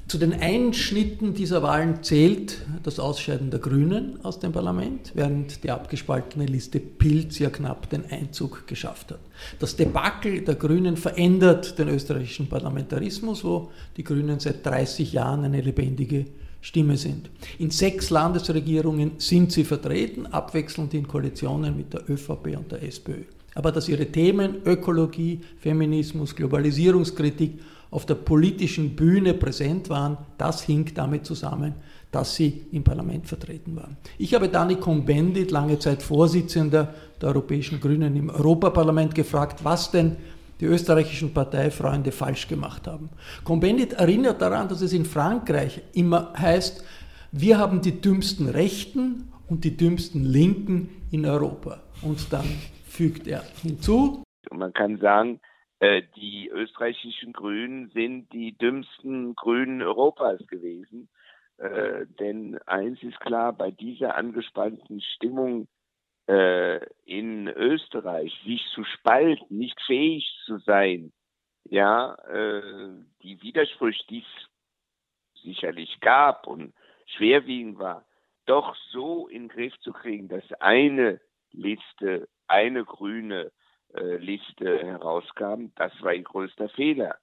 Zu 0.07 0.19
den 0.19 0.35
Einschnitten 0.35 1.33
dieser 1.33 1.63
Wahlen 1.63 2.03
zählt 2.03 2.59
das 2.83 2.99
Ausscheiden 2.99 3.51
der 3.51 3.59
Grünen 3.59 4.23
aus 4.23 4.39
dem 4.39 4.53
Parlament, 4.53 5.13
während 5.15 5.65
die 5.65 5.71
abgespaltene 5.71 6.45
Liste 6.45 6.79
Pilz 6.79 7.39
ja 7.39 7.49
knapp 7.49 7.89
den 7.89 8.05
Einzug 8.11 8.67
geschafft 8.67 9.13
hat. 9.13 9.21
Das 9.61 9.77
Debakel 9.77 10.43
der 10.43 10.57
Grünen 10.57 10.99
verändert 10.99 11.79
den 11.79 11.89
österreichischen 11.89 12.49
Parlamentarismus, 12.51 13.45
wo 13.45 13.71
die 13.97 14.05
Grünen 14.05 14.41
seit 14.41 14.65
30 14.67 15.15
Jahren 15.15 15.43
eine 15.45 15.63
lebendige 15.63 16.27
Stimme 16.61 16.99
sind. 16.99 17.31
In 17.59 17.71
sechs 17.71 18.11
Landesregierungen 18.11 19.13
sind 19.17 19.53
sie 19.53 19.65
vertreten, 19.65 20.27
abwechselnd 20.27 20.93
in 20.93 21.09
Koalitionen 21.09 21.77
mit 21.79 21.95
der 21.95 22.09
ÖVP 22.11 22.57
und 22.59 22.71
der 22.73 22.83
SPÖ. 22.83 23.23
Aber 23.55 23.73
dass 23.73 23.89
ihre 23.89 24.07
Themen 24.07 24.57
Ökologie, 24.67 25.41
Feminismus, 25.61 26.35
Globalisierungskritik 26.37 27.59
auf 27.95 28.07
der 28.07 28.17
politischen 28.17 28.97
Bühne 28.97 29.35
präsent 29.35 29.89
waren, 29.89 30.19
das 30.37 30.63
hing 30.63 30.91
damit 30.97 31.25
zusammen, 31.25 31.75
dass 32.11 32.35
sie 32.35 32.67
im 32.73 32.83
Parlament 32.83 33.29
vertreten 33.29 33.77
waren. 33.77 33.97
Ich 34.19 34.35
habe 34.35 34.49
Dani 34.49 34.75
Cohn-Bendit, 34.75 35.53
lange 35.53 35.79
Zeit 35.79 36.03
Vorsitzender 36.03 36.93
der 37.21 37.29
Europäischen 37.29 37.79
Grünen 37.79 38.17
im 38.17 38.31
Europaparlament, 38.31 39.15
gefragt, 39.15 39.65
was 39.65 39.93
denn 39.93 40.17
die 40.59 40.65
österreichischen 40.65 41.33
Parteifreunde 41.33 42.11
falsch 42.11 42.49
gemacht 42.49 42.89
haben. 42.89 43.11
Cohn-Bendit 43.45 43.93
erinnert 43.93 44.43
daran, 44.43 44.69
dass 44.69 44.81
es 44.81 44.93
in 44.93 45.05
Frankreich 45.05 45.81
immer 45.93 46.33
heißt, 46.37 46.85
wir 47.31 47.59
haben 47.59 47.81
die 47.81 48.01
dümmsten 48.01 48.49
Rechten 48.49 49.29
und 49.49 49.63
die 49.63 49.77
dümmsten 49.77 50.25
Linken 50.25 50.89
in 51.13 51.25
Europa. 51.27 51.81
Und 52.03 52.33
dann 52.33 52.47
fügt 52.89 53.29
er 53.29 53.45
hinzu. 53.63 54.25
Man 54.53 54.73
kann 54.73 54.99
sagen, 54.99 55.39
die 56.17 56.49
österreichischen 56.49 57.33
Grünen 57.33 57.91
sind 57.91 58.33
die 58.33 58.57
dümmsten 58.57 59.35
Grünen 59.35 59.83
Europas 59.83 60.47
gewesen. 60.47 61.09
Äh, 61.59 62.07
denn 62.19 62.59
eins 62.67 63.03
ist 63.03 63.21
klar, 63.21 63.53
bei 63.53 63.71
dieser 63.71 64.17
angespannten 64.17 65.01
Stimmung 65.01 65.69
äh, 66.27 66.85
in 67.05 67.49
Österreich, 67.49 68.33
sich 68.45 68.65
zu 68.75 68.85
spalten, 68.85 69.59
nicht 69.59 69.81
fähig 69.83 70.27
zu 70.47 70.59
sein, 70.59 71.13
ja, 71.65 72.15
äh, 72.29 72.91
die 73.23 73.41
Widersprüche, 73.43 74.05
die 74.09 74.25
es 74.25 75.43
sicherlich 75.43 76.01
gab 76.01 76.47
und 76.47 76.75
schwerwiegend 77.07 77.79
war, 77.79 78.07
doch 78.47 78.75
so 78.91 79.29
in 79.29 79.45
den 79.45 79.49
Griff 79.49 79.79
zu 79.81 79.93
kriegen, 79.93 80.29
dass 80.29 80.45
eine 80.61 81.21
Liste, 81.53 82.29
eine 82.47 82.85
grüne 82.85 83.53
Liste 84.19 84.79
herauskam, 84.79 85.67
das 85.77 85.93
war 86.03 86.11
ein 86.11 86.25
größter 86.25 86.69
Fehler. 86.71 87.17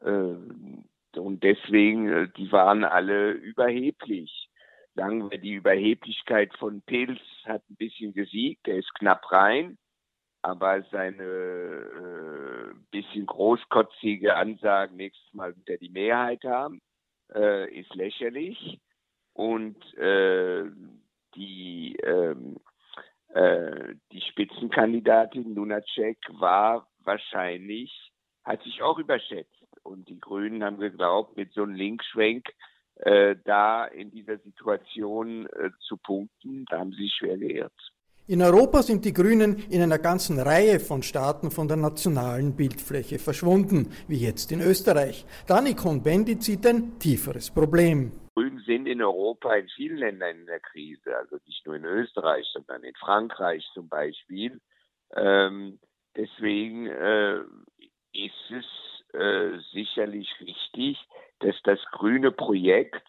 Äh, 0.00 1.18
und 1.18 1.42
deswegen, 1.42 2.08
äh, 2.08 2.28
die 2.36 2.50
waren 2.52 2.84
alle 2.84 3.32
überheblich. 3.32 4.48
Sagen 4.94 5.30
wir, 5.30 5.38
die 5.38 5.54
Überheblichkeit 5.54 6.52
von 6.58 6.82
Pilz 6.82 7.20
hat 7.44 7.62
ein 7.70 7.76
bisschen 7.76 8.12
gesiegt, 8.12 8.66
der 8.66 8.78
ist 8.78 8.92
knapp 8.94 9.30
rein, 9.30 9.78
aber 10.42 10.82
seine 10.90 11.22
äh, 11.22 12.74
bisschen 12.90 13.26
großkotzige 13.26 14.34
Ansage, 14.36 14.94
nächstes 14.94 15.32
Mal 15.32 15.56
wird 15.56 15.68
er 15.68 15.78
die 15.78 15.90
Mehrheit 15.90 16.42
haben, 16.44 16.80
ist 17.28 17.94
lächerlich. 17.94 18.80
Und 19.34 19.76
die 21.36 21.96
ähm, 22.02 22.56
äh, 23.34 23.94
die 24.12 24.20
Spitzenkandidatin 24.20 25.54
Lunacek 25.54 26.18
war 26.38 26.88
wahrscheinlich, 27.04 28.12
hat 28.44 28.62
sich 28.62 28.82
auch 28.82 28.98
überschätzt. 28.98 29.54
Und 29.82 30.08
die 30.08 30.18
Grünen 30.18 30.62
haben 30.62 30.78
geglaubt, 30.78 31.36
mit 31.36 31.52
so 31.52 31.62
einem 31.62 31.74
Linkschwenk 31.74 32.48
äh, 32.96 33.36
da 33.44 33.86
in 33.86 34.10
dieser 34.10 34.38
Situation 34.38 35.46
äh, 35.46 35.70
zu 35.80 35.96
punkten, 35.96 36.66
da 36.66 36.80
haben 36.80 36.92
sie 36.92 37.04
sich 37.04 37.14
schwer 37.14 37.38
geirrt. 37.38 37.92
In 38.30 38.42
Europa 38.42 38.82
sind 38.82 39.04
die 39.04 39.12
Grünen 39.12 39.56
in 39.70 39.82
einer 39.82 39.98
ganzen 39.98 40.38
Reihe 40.38 40.78
von 40.78 41.02
Staaten 41.02 41.50
von 41.50 41.66
der 41.66 41.76
nationalen 41.76 42.54
Bildfläche 42.54 43.18
verschwunden, 43.18 43.90
wie 44.06 44.18
jetzt 44.24 44.52
in 44.52 44.60
Österreich. 44.60 45.26
Dani 45.48 45.74
Cohn-Bendit 45.74 46.40
sieht 46.40 46.64
ein 46.64 46.96
tieferes 47.00 47.50
Problem. 47.50 48.12
Grünen 48.36 48.62
sind 48.64 48.86
in 48.86 49.02
Europa 49.02 49.52
in 49.56 49.68
vielen 49.74 49.96
Ländern 49.96 50.38
in 50.42 50.46
der 50.46 50.60
Krise, 50.60 51.16
also 51.16 51.38
nicht 51.44 51.66
nur 51.66 51.74
in 51.74 51.84
Österreich, 51.84 52.46
sondern 52.52 52.84
in 52.84 52.94
Frankreich 53.00 53.68
zum 53.74 53.88
Beispiel. 53.88 54.60
Ähm, 55.16 55.80
deswegen 56.14 56.86
äh, 56.86 57.40
ist 58.12 58.52
es 58.52 59.12
äh, 59.12 59.58
sicherlich 59.72 60.28
richtig, 60.38 60.98
dass 61.40 61.56
das 61.64 61.80
grüne 61.90 62.30
Projekt 62.30 63.08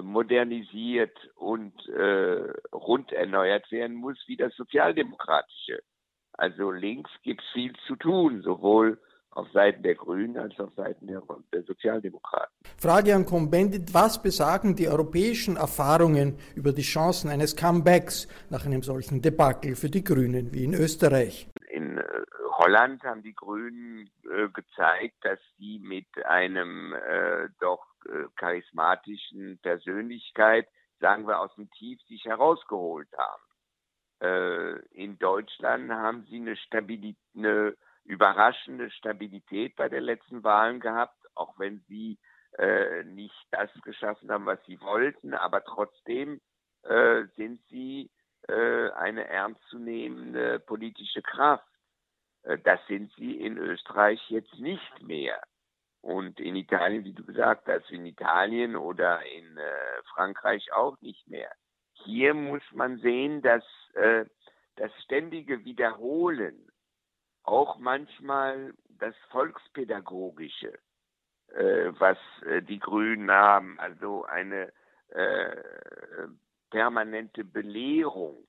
modernisiert 0.00 1.16
und 1.34 1.74
äh, 1.88 2.52
rund 2.72 3.12
erneuert 3.12 3.70
werden 3.70 3.96
muss 3.96 4.18
wie 4.26 4.36
das 4.36 4.54
sozialdemokratische. 4.54 5.82
Also 6.34 6.70
links 6.70 7.10
gibt 7.22 7.42
es 7.42 7.48
viel 7.52 7.72
zu 7.86 7.96
tun, 7.96 8.42
sowohl 8.42 8.98
auf 9.34 9.50
Seiten 9.52 9.82
der 9.82 9.94
Grünen 9.94 10.36
als 10.36 10.54
auch 10.58 10.66
auf 10.66 10.74
Seiten 10.74 11.06
der, 11.06 11.22
der 11.52 11.62
Sozialdemokraten. 11.62 12.52
Frage 12.78 13.14
an 13.14 13.24
Cohn-Bendit, 13.24 13.94
was 13.94 14.22
besagen 14.22 14.76
die 14.76 14.88
europäischen 14.88 15.56
Erfahrungen 15.56 16.38
über 16.54 16.72
die 16.72 16.82
Chancen 16.82 17.30
eines 17.30 17.56
Comebacks 17.56 18.28
nach 18.50 18.66
einem 18.66 18.82
solchen 18.82 19.22
Debakel 19.22 19.74
für 19.74 19.88
die 19.88 20.04
Grünen 20.04 20.52
wie 20.52 20.64
in 20.64 20.74
Österreich? 20.74 21.48
In 21.70 21.98
äh, 21.98 22.04
Holland 22.58 23.02
haben 23.04 23.22
die 23.22 23.34
Grünen 23.34 24.10
äh, 24.24 24.48
gezeigt, 24.48 25.16
dass 25.22 25.38
sie 25.58 25.78
mit 25.78 26.06
einem 26.26 26.92
äh, 26.92 27.48
doch 27.60 27.86
äh, 27.86 27.91
charismatischen 28.36 29.58
Persönlichkeit, 29.62 30.68
sagen 31.00 31.26
wir, 31.26 31.40
aus 31.40 31.54
dem 31.56 31.70
Tief 31.70 32.00
sich 32.02 32.24
herausgeholt 32.24 33.08
haben. 33.16 33.42
Äh, 34.20 34.78
in 34.94 35.18
Deutschland 35.18 35.90
haben 35.90 36.24
sie 36.28 36.36
eine, 36.36 36.56
Stabilität, 36.56 37.18
eine 37.36 37.76
überraschende 38.04 38.90
Stabilität 38.90 39.76
bei 39.76 39.88
den 39.88 40.04
letzten 40.04 40.44
Wahlen 40.44 40.80
gehabt, 40.80 41.18
auch 41.34 41.58
wenn 41.58 41.80
sie 41.88 42.18
äh, 42.58 43.04
nicht 43.04 43.46
das 43.50 43.70
geschaffen 43.82 44.30
haben, 44.30 44.46
was 44.46 44.64
sie 44.66 44.80
wollten, 44.80 45.34
aber 45.34 45.64
trotzdem 45.64 46.40
äh, 46.82 47.24
sind 47.36 47.60
sie 47.68 48.10
eine 48.44 49.28
ernstzunehmende 49.28 50.58
politische 50.58 51.22
Kraft. 51.22 51.64
Äh, 52.42 52.58
das 52.58 52.80
sind 52.86 53.12
sie 53.16 53.40
in 53.40 53.56
Österreich 53.58 54.20
jetzt 54.28 54.54
nicht 54.58 55.02
mehr. 55.02 55.40
Und 56.02 56.40
in 56.40 56.56
Italien, 56.56 57.04
wie 57.04 57.12
du 57.12 57.24
gesagt 57.24 57.68
hast, 57.68 57.90
in 57.90 58.04
Italien 58.04 58.76
oder 58.76 59.24
in 59.24 59.56
äh, 59.56 60.02
Frankreich 60.14 60.72
auch 60.72 61.00
nicht 61.00 61.26
mehr. 61.28 61.50
Hier 62.04 62.34
muss 62.34 62.62
man 62.72 62.98
sehen, 62.98 63.40
dass 63.40 63.64
äh, 63.94 64.24
das 64.76 64.90
ständige 65.04 65.64
Wiederholen, 65.64 66.68
auch 67.44 67.78
manchmal 67.78 68.74
das 68.98 69.14
Volkspädagogische, 69.30 70.78
äh, 71.54 71.92
was 71.98 72.18
äh, 72.46 72.62
die 72.62 72.78
Grünen 72.80 73.30
haben, 73.30 73.78
also 73.78 74.24
eine 74.24 74.72
äh, 75.08 75.56
permanente 76.70 77.44
Belehrung, 77.44 78.46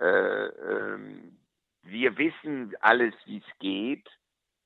ähm, 0.00 1.36
wir 1.82 2.16
wissen 2.16 2.74
alles, 2.80 3.14
wie 3.26 3.38
es 3.38 3.58
geht. 3.58 4.08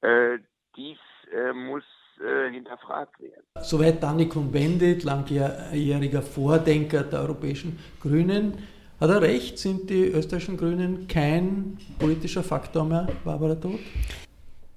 Äh, 0.01 0.39
dies 0.77 0.99
äh, 1.33 1.53
muss 1.53 1.85
äh, 2.21 2.51
hinterfragt 2.53 3.21
werden. 3.21 3.45
Soweit 3.61 4.03
Danny 4.03 4.29
Cohn-Bendit, 4.29 5.05
langjähriger 5.05 6.23
Vordenker 6.23 7.03
der 7.03 7.21
europäischen 7.21 7.79
Grünen. 8.01 8.59
Hat 9.01 9.11
er 9.11 9.21
recht? 9.21 9.59
Sind 9.59 9.91
die 9.91 10.05
österreichischen 10.05 10.57
Grünen 10.57 11.09
kein 11.09 11.79
politischer 11.99 12.43
Faktor 12.43 12.85
mehr, 12.85 13.09
Barbara 13.25 13.55
Todt? 13.57 13.81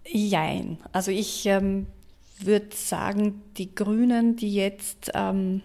Jein. 0.06 0.80
Also 0.92 1.12
ich 1.12 1.46
ähm, 1.46 1.86
würde 2.40 2.70
sagen, 2.72 3.42
die 3.58 3.74
Grünen, 3.74 4.36
die 4.36 4.54
jetzt 4.54 5.12
ähm, 5.14 5.62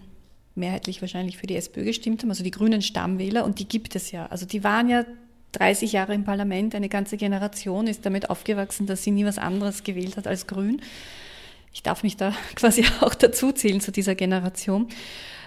mehrheitlich 0.55 1.01
wahrscheinlich 1.01 1.37
für 1.37 1.47
die 1.47 1.55
SPÖ 1.55 1.83
gestimmt 1.83 2.21
haben, 2.21 2.29
also 2.29 2.43
die 2.43 2.51
grünen 2.51 2.81
Stammwähler, 2.81 3.45
und 3.45 3.59
die 3.59 3.67
gibt 3.67 3.95
es 3.95 4.11
ja. 4.11 4.27
Also 4.27 4.45
die 4.45 4.63
waren 4.63 4.89
ja 4.89 5.05
30 5.53 5.91
Jahre 5.93 6.13
im 6.13 6.23
Parlament, 6.23 6.75
eine 6.75 6.89
ganze 6.89 7.17
Generation 7.17 7.87
ist 7.87 8.05
damit 8.05 8.29
aufgewachsen, 8.29 8.85
dass 8.85 9.03
sie 9.03 9.11
nie 9.11 9.25
was 9.25 9.37
anderes 9.37 9.83
gewählt 9.83 10.17
hat 10.17 10.27
als 10.27 10.47
Grün. 10.47 10.81
Ich 11.71 11.83
darf 11.83 12.03
mich 12.03 12.17
da 12.17 12.33
quasi 12.55 12.85
auch 13.01 13.15
dazu 13.15 13.51
zählen 13.51 13.81
zu 13.81 13.91
dieser 13.91 14.15
Generation. 14.15 14.87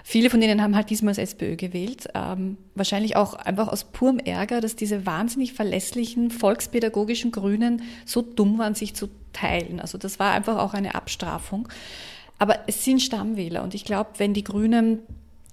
Viele 0.08 0.30
von 0.30 0.40
denen 0.40 0.62
haben 0.62 0.76
halt 0.76 0.90
diesmal 0.90 1.14
das 1.14 1.18
SPÖ 1.18 1.56
gewählt. 1.56 2.08
Ähm, 2.14 2.58
wahrscheinlich 2.76 3.16
auch 3.16 3.34
einfach 3.34 3.66
aus 3.66 3.82
purem 3.82 4.20
Ärger, 4.20 4.60
dass 4.60 4.76
diese 4.76 5.04
wahnsinnig 5.04 5.52
verlässlichen 5.52 6.30
volkspädagogischen 6.30 7.32
Grünen 7.32 7.82
so 8.04 8.22
dumm 8.22 8.58
waren, 8.58 8.76
sich 8.76 8.94
zu 8.94 9.08
teilen. 9.32 9.80
Also 9.80 9.98
das 9.98 10.20
war 10.20 10.32
einfach 10.32 10.58
auch 10.58 10.74
eine 10.74 10.94
Abstrafung. 10.94 11.68
Aber 12.38 12.60
es 12.68 12.84
sind 12.84 13.02
Stammwähler 13.02 13.64
und 13.64 13.74
ich 13.74 13.84
glaube, 13.84 14.10
wenn 14.18 14.32
die 14.32 14.44
Grünen 14.44 15.00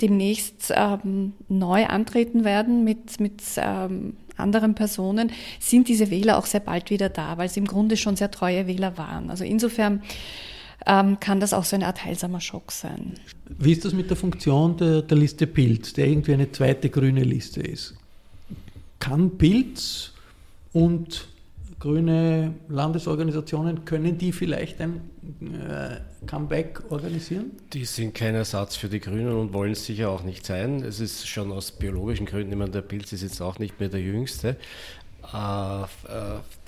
demnächst 0.02 0.72
ähm, 0.76 1.34
neu 1.48 1.86
antreten 1.86 2.44
werden 2.44 2.84
mit, 2.84 3.20
mit 3.20 3.42
ähm, 3.58 4.18
anderen 4.38 4.76
Personen, 4.76 5.32
sind 5.60 5.88
diese 5.88 6.10
Wähler 6.10 6.38
auch 6.38 6.46
sehr 6.46 6.60
bald 6.60 6.90
wieder 6.90 7.10
da, 7.10 7.38
weil 7.38 7.50
sie 7.50 7.60
im 7.60 7.68
Grunde 7.68 7.98
schon 7.98 8.16
sehr 8.16 8.32
treue 8.32 8.68
Wähler 8.68 8.98
waren. 8.98 9.30
Also 9.30 9.44
insofern 9.44 10.02
ähm, 10.86 11.20
kann 11.20 11.40
das 11.40 11.54
auch 11.54 11.64
so 11.64 11.76
eine 11.76 11.88
Art 11.88 12.04
heilsamer 12.04 12.42
Schock 12.42 12.72
sein. 12.72 13.14
Wie 13.58 13.72
ist 13.72 13.86
das 13.86 13.94
mit 13.94 14.10
der 14.10 14.18
Funktion 14.18 14.78
der, 14.78 15.02
der 15.02 15.18
Liste 15.18 15.48
Pilz, 15.48 15.94
der 15.94 16.08
irgendwie 16.08 16.34
eine 16.34 16.52
zweite 16.52 16.90
grüne 16.90 17.24
Liste 17.24 17.62
ist? 17.62 17.96
Kann 19.00 19.38
Pilz 19.38 20.12
und 20.72 21.28
grüne 21.84 22.54
Landesorganisationen, 22.70 23.84
können 23.84 24.18
die 24.18 24.32
vielleicht 24.32 24.80
ein 24.80 25.02
äh, 25.42 25.98
Comeback 26.26 26.82
organisieren? 26.90 27.52
Die 27.74 27.84
sind 27.84 28.14
kein 28.14 28.36
Ersatz 28.36 28.78
für 28.78 28.88
die 28.88 29.02
Grünen 29.02 29.34
und 29.34 29.52
wollen 29.52 29.74
es 29.74 29.86
sicher 29.86 30.10
auch 30.10 30.24
nicht 30.24 30.46
sein. 30.46 30.82
Es 30.82 31.02
ist 31.02 31.28
schon 31.28 31.52
aus 31.52 31.74
biologischen 31.74 32.26
Gründen, 32.26 32.54
ich 32.54 32.58
meine, 32.58 32.72
der 32.72 32.84
Pilz 32.84 33.12
ist 33.12 33.22
jetzt 33.22 33.42
auch 33.42 33.60
nicht 33.60 33.82
mehr 33.82 33.90
der 33.90 34.00
Jüngste. 34.00 34.56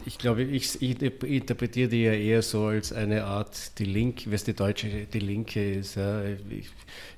Ich 0.06 0.18
glaube, 0.18 0.44
ich, 0.44 0.82
ich, 0.82 1.02
interpretiere 1.02 1.90
die 1.90 2.04
ja 2.04 2.14
eher 2.14 2.42
so 2.42 2.66
als 2.66 2.94
eine 2.94 3.26
Art, 3.26 3.78
die 3.80 3.86
Linke, 3.86 4.32
was 4.32 4.44
die 4.44 4.54
Deutsche, 4.54 4.88
die 5.12 5.20
Linke 5.20 5.74
ist, 5.74 5.96
ja, 5.96 6.22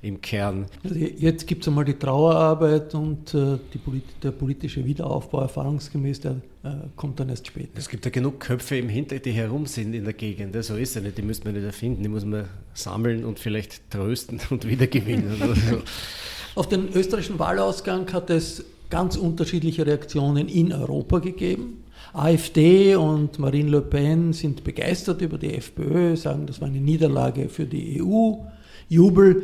im 0.02 0.20
Kern. 0.20 0.66
Also 0.84 0.96
jetzt 0.96 1.46
gibt 1.46 1.62
es 1.62 1.68
einmal 1.68 1.86
die 1.86 1.94
Trauerarbeit 1.94 2.96
und 2.96 3.34
äh, 3.34 3.60
die, 3.74 4.02
der 4.24 4.32
politische 4.32 4.84
Wiederaufbau 4.84 5.42
erfahrungsgemäß, 5.42 6.22
der 6.22 6.32
äh, 6.64 6.70
kommt 6.96 7.20
dann 7.20 7.30
erst 7.30 7.48
später. 7.48 7.70
Es 7.76 7.88
gibt 7.88 8.04
ja 8.06 8.12
genug 8.12 8.40
Köpfe 8.40 8.78
im 8.78 8.90
Hinter, 8.90 9.20
die 9.20 9.32
herum 9.32 9.66
sind 9.68 9.94
in 9.94 10.04
der 10.04 10.14
Gegend, 10.14 10.56
so 10.64 10.76
ist 10.76 10.96
es 10.96 11.04
nicht, 11.04 11.18
die 11.18 11.22
müssen 11.22 11.46
wir 11.46 11.52
nicht 11.52 11.66
erfinden, 11.66 12.04
die 12.04 12.10
muss 12.10 12.26
man 12.26 12.46
sammeln 12.74 13.26
und 13.26 13.40
vielleicht 13.40 13.90
trösten 13.92 14.40
und 14.50 14.68
wiedergewinnen. 14.68 15.42
Auf 16.56 16.68
den 16.68 16.90
österreichischen 16.94 17.38
Wahlausgang 17.38 18.12
hat 18.12 18.30
es 18.32 18.66
ganz 18.90 19.16
unterschiedliche 19.16 19.86
Reaktionen 19.86 20.48
in 20.48 20.74
Europa 20.74 21.20
gegeben. 21.20 21.84
AfD 22.14 22.96
und 22.96 23.38
Marine 23.40 23.70
Le 23.70 23.82
Pen 23.82 24.34
sind 24.34 24.64
begeistert 24.64 25.22
über 25.22 25.38
die 25.38 25.54
FPÖ, 25.54 26.16
sagen, 26.16 26.46
das 26.46 26.62
war 26.62 26.68
eine 26.68 26.80
Niederlage 26.80 27.50
für 27.50 27.66
die 27.66 28.02
EU. 28.02 28.34
Jubel 28.90 29.44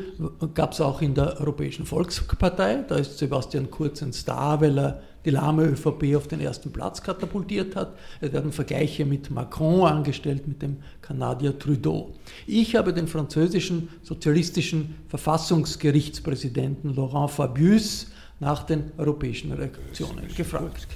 gab 0.53 0.71
es 0.71 0.79
auch 0.79 1.01
in 1.01 1.13
der 1.15 1.39
Europäischen 1.41 1.85
Volkspartei. 1.85 2.85
Da 2.87 2.95
ist 2.95 3.17
Sebastian 3.17 3.69
Kurz 3.69 4.01
ein 4.01 4.13
Star, 4.13 4.61
weil 4.61 4.79
er 4.79 5.01
die 5.25 5.31
lahme 5.31 5.65
ÖVP 5.65 6.15
auf 6.15 6.27
den 6.27 6.39
ersten 6.39 6.71
Platz 6.71 7.01
katapultiert 7.01 7.75
hat. 7.75 7.93
Es 8.21 8.31
werden 8.31 8.53
Vergleiche 8.53 9.05
mit 9.05 9.31
Macron 9.31 9.85
angestellt, 9.85 10.47
mit 10.47 10.61
dem 10.61 10.77
Kanadier 11.01 11.59
Trudeau. 11.59 12.13
Ich 12.47 12.75
habe 12.75 12.93
den 12.93 13.07
französischen 13.07 13.89
sozialistischen 14.01 14.95
Verfassungsgerichtspräsidenten 15.09 16.95
Laurent 16.95 17.31
Fabius 17.31 18.07
nach 18.43 18.63
den 18.63 18.91
europäischen 18.97 19.51
Reaktionen 19.51 20.27
gefragt. 20.35 20.87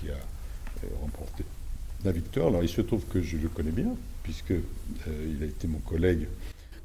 La 2.04 2.12
victoire, 2.12 2.48
alors 2.50 2.64
il 2.64 2.70
se 2.70 2.82
trouve 2.82 3.04
que 3.06 3.22
je 3.22 3.38
le 3.38 3.50
connais 3.50 3.72
bien, 3.72 3.96
puisqu'il 4.22 4.62
euh, 5.08 5.42
a 5.42 5.46
été 5.46 5.68
mon 5.68 5.80
collègue 5.80 6.28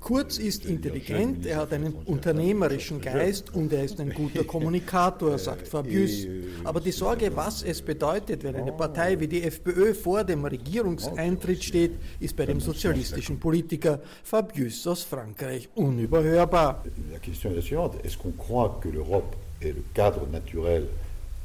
Kurz 0.03 0.38
ist 0.38 0.66
intelligent, 0.66 1.46
er 1.46 1.59
hat 1.59 1.72
einen 1.72 1.92
unternehmerischen 2.07 3.01
Geist 3.01 3.55
und 3.55 3.72
er 3.72 3.85
ist 3.85 4.01
ein 4.01 4.11
guter 4.14 4.42
Kommunikator, 4.42 5.38
sagt 5.38 5.68
Fabius. 5.68 6.27
Aber 6.64 6.81
die 6.81 6.90
Sorge, 6.90 7.31
was 7.37 7.62
es 7.62 7.81
bedeutet, 7.81 8.42
wenn 8.42 8.57
eine 8.57 8.72
Partei 8.72 9.20
wie 9.20 9.29
die 9.29 9.44
FPÖ 9.44 9.94
vor 9.94 10.25
dem 10.25 10.44
Regierungseintritt 10.44 11.62
steht, 11.62 11.92
ist 12.18 12.35
bei 12.35 12.46
dem 12.46 12.61
sozialistischen 12.61 13.38
Politiker 13.38 14.01
Fabius 14.25 14.85
aus 14.88 15.05
Frankreich 15.05 15.68
unüberhörbar. 15.77 16.83
La 17.12 17.20
question 17.20 17.53
est 17.53 17.57
la 17.57 17.62
suivante, 17.62 18.05
est-ce 18.05 18.18
qu'on 18.18 18.33
croit 18.33 18.81
que 18.83 18.88
l'Europe 18.88 19.37
est 19.64 19.72
le 19.72 19.85
cadre 19.94 20.27
naturel 20.31 20.87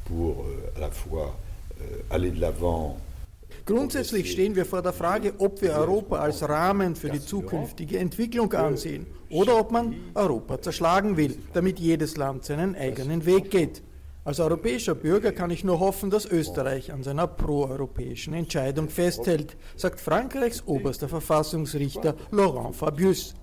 pour 0.04 0.44
euh, 0.44 0.76
à 0.76 0.80
la 0.80 0.90
fois 0.90 1.36
euh, 1.80 1.84
aller 2.10 2.30
de 2.30 2.40
l'avant 2.40 2.96
Grundsätzlich 3.64 4.32
stehen 4.32 4.56
wir 4.56 4.64
vor 4.64 4.80
der 4.80 4.94
Frage, 4.94 5.34
ob 5.38 5.60
wir 5.60 5.72
Europa 5.72 6.16
als 6.16 6.42
Rahmen 6.48 6.96
für 6.96 7.10
die 7.10 7.20
zukünftige 7.20 7.98
Entwicklung 7.98 8.52
ansehen 8.54 9.06
oder 9.30 9.58
ob 9.58 9.70
man 9.70 9.94
Europa 10.14 10.60
zerschlagen 10.62 11.18
will, 11.18 11.36
damit 11.52 11.78
jedes 11.78 12.16
Land 12.16 12.46
seinen 12.46 12.74
eigenen 12.74 13.26
Weg 13.26 13.50
geht. 13.50 13.82
Als 14.24 14.40
europäischer 14.40 14.94
Bürger 14.94 15.32
kann 15.32 15.50
ich 15.50 15.64
nur 15.64 15.80
hoffen, 15.80 16.10
dass 16.10 16.26
Österreich 16.26 16.92
an 16.92 17.02
seiner 17.02 17.26
proeuropäischen 17.26 18.34
Entscheidung 18.34 18.88
festhält, 18.88 19.56
sagt 19.76 20.00
Frankreichs 20.00 20.62
oberster 20.66 21.08
Verfassungsrichter 21.08 22.14
Laurent 22.30 22.74
Fabius. 22.74 23.34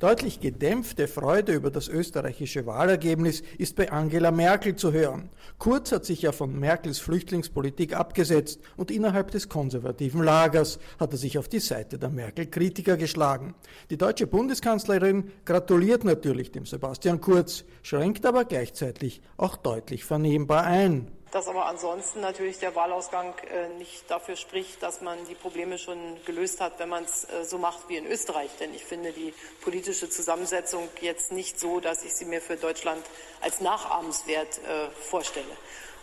Deutlich 0.00 0.40
gedämpfte 0.40 1.06
Freude 1.06 1.52
über 1.52 1.70
das 1.70 1.86
österreichische 1.86 2.66
Wahlergebnis 2.66 3.44
ist 3.58 3.76
bei 3.76 3.92
Angela 3.92 4.32
Merkel 4.32 4.74
zu 4.74 4.92
hören. 4.92 5.30
Kurz 5.58 5.92
hat 5.92 6.04
sich 6.04 6.22
ja 6.22 6.32
von 6.32 6.58
Merkels 6.58 6.98
Flüchtlingspolitik 6.98 7.94
abgesetzt 7.94 8.60
und 8.76 8.90
innerhalb 8.90 9.30
des 9.30 9.48
konservativen 9.48 10.24
Lagers 10.24 10.80
hat 10.98 11.12
er 11.12 11.18
sich 11.18 11.38
auf 11.38 11.46
die 11.46 11.60
Seite 11.60 11.96
der 11.96 12.10
Merkel-Kritiker 12.10 12.96
geschlagen. 12.96 13.54
Die 13.88 13.96
deutsche 13.96 14.26
Bundeskanzlerin 14.26 15.30
gratuliert 15.44 16.02
natürlich 16.02 16.50
dem 16.50 16.66
Sebastian 16.66 17.20
Kurz, 17.20 17.64
schränkt 17.82 18.26
aber 18.26 18.46
gleichzeitig 18.46 19.22
auch 19.36 19.56
deutlich 19.56 20.04
vernehmbar 20.04 20.64
ein 20.64 21.06
dass 21.34 21.48
aber 21.48 21.66
ansonsten 21.66 22.20
natürlich 22.20 22.60
der 22.60 22.76
Wahlausgang 22.76 23.34
äh, 23.50 23.66
nicht 23.76 24.08
dafür 24.08 24.36
spricht, 24.36 24.80
dass 24.84 25.00
man 25.00 25.18
die 25.26 25.34
Probleme 25.34 25.78
schon 25.78 25.98
gelöst 26.26 26.60
hat, 26.60 26.78
wenn 26.78 26.88
man 26.88 27.02
es 27.02 27.24
äh, 27.24 27.44
so 27.44 27.58
macht 27.58 27.88
wie 27.88 27.96
in 27.96 28.06
Österreich. 28.06 28.50
Denn 28.60 28.72
ich 28.72 28.84
finde 28.84 29.10
die 29.10 29.34
politische 29.60 30.08
Zusammensetzung 30.08 30.88
jetzt 31.00 31.32
nicht 31.32 31.58
so, 31.58 31.80
dass 31.80 32.04
ich 32.04 32.14
sie 32.14 32.24
mir 32.24 32.40
für 32.40 32.56
Deutschland 32.56 33.04
als 33.40 33.60
nachahmenswert 33.60 34.58
äh, 34.58 34.88
vorstelle. 35.10 35.56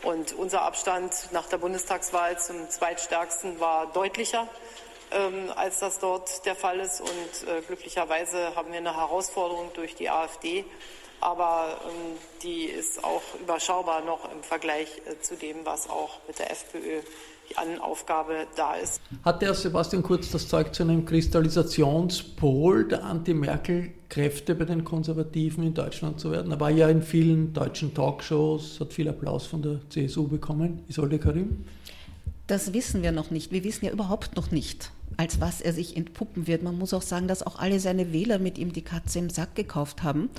Und 0.04 0.34
unser 0.34 0.63
Abstand 0.63 1.30
nach 1.32 1.48
der 1.48 1.60
Bundestagswahl 1.60 2.38
zum 2.38 2.70
zweitstärksten 2.70 3.62
war 3.62 3.88
deutlicher 3.94 4.50
ähm, 5.12 5.50
als 5.56 5.80
das 5.80 6.00
dort 6.00 6.46
der 6.46 6.56
Fall 6.56 6.82
ist. 6.82 7.00
Und 7.00 7.67
glücklicherweise 7.67 8.54
haben 8.56 8.72
wir 8.72 8.80
eine 8.80 8.98
Herausforderung 8.98 9.72
durch 9.74 9.96
die 9.96 10.10
AfD 10.10 10.65
aber 11.21 11.79
ähm, 11.86 12.17
die 12.43 12.65
ist 12.65 13.03
auch 13.03 13.21
überschaubar 13.39 14.03
noch 14.03 14.31
im 14.31 14.43
Vergleich 14.43 14.88
äh, 15.05 15.21
zu 15.21 15.36
dem, 15.36 15.57
was 15.63 15.89
auch 15.89 16.19
mit 16.27 16.39
der 16.39 16.51
FPÖ 16.51 17.01
an 17.55 17.79
Aufgabe 17.79 18.47
da 18.55 18.75
ist. 18.75 19.01
Hat 19.23 19.41
der 19.41 19.53
Sebastian 19.53 20.03
Kurz 20.03 20.31
das 20.31 20.47
Zeug 20.47 20.73
zu 20.73 20.84
einem 20.84 21.05
Kristallisationspol 21.05 22.88
der 22.88 23.03
Anti-Merkel-Kräfte 23.03 24.55
bei 24.55 24.65
den 24.65 24.84
Konservativen 24.84 25.65
in 25.65 25.73
Deutschland 25.73 26.19
zu 26.19 26.31
werden? 26.31 26.51
Er 26.51 26.60
war 26.60 26.69
ja 26.69 26.89
in 26.89 27.01
vielen 27.01 27.53
deutschen 27.53 27.93
Talkshows, 27.93 28.79
hat 28.79 28.93
viel 28.93 29.10
Applaus 29.10 29.45
von 29.45 29.62
der 29.62 29.79
CSU 29.89 30.27
bekommen. 30.27 30.84
Isolde 30.88 31.19
Karim? 31.19 31.65
Das 32.47 32.73
wissen 32.73 33.03
wir 33.03 33.12
noch 33.12 33.31
nicht. 33.31 33.51
Wir 33.51 33.63
wissen 33.63 33.86
ja 33.86 33.91
überhaupt 33.91 34.36
noch 34.36 34.51
nicht, 34.51 34.91
als 35.17 35.41
was 35.41 35.62
er 35.62 35.74
sich 35.74 35.97
entpuppen 35.97 36.47
wird. 36.47 36.63
Man 36.63 36.78
muss 36.78 36.93
auch 36.93 37.02
sagen, 37.02 37.28
dass 37.28 37.45
auch 37.45 37.60
alle 37.60 37.80
seine 37.80 38.13
Wähler 38.13 38.39
mit 38.39 38.58
ihm 38.58 38.74
die 38.74 38.82
Katze 38.82 39.19
im 39.19 39.30
Sack 39.30 39.56
gekauft 39.56 40.04
haben. 40.04 40.30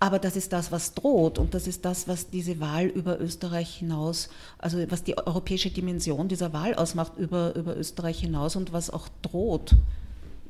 Aber 0.00 0.18
das 0.18 0.36
ist 0.36 0.52
das, 0.52 0.72
was 0.72 0.94
droht 0.94 1.38
und 1.38 1.54
das 1.54 1.66
ist 1.66 1.84
das, 1.84 2.08
was 2.08 2.28
diese 2.28 2.60
Wahl 2.60 2.86
über 2.86 3.20
Österreich 3.20 3.76
hinaus, 3.76 4.28
also 4.58 4.78
was 4.90 5.02
die 5.04 5.16
europäische 5.16 5.70
Dimension 5.70 6.28
dieser 6.28 6.52
Wahl 6.52 6.74
ausmacht 6.74 7.12
über, 7.16 7.54
über 7.54 7.76
Österreich 7.76 8.20
hinaus 8.20 8.56
und 8.56 8.72
was 8.72 8.90
auch 8.90 9.08
droht, 9.22 9.76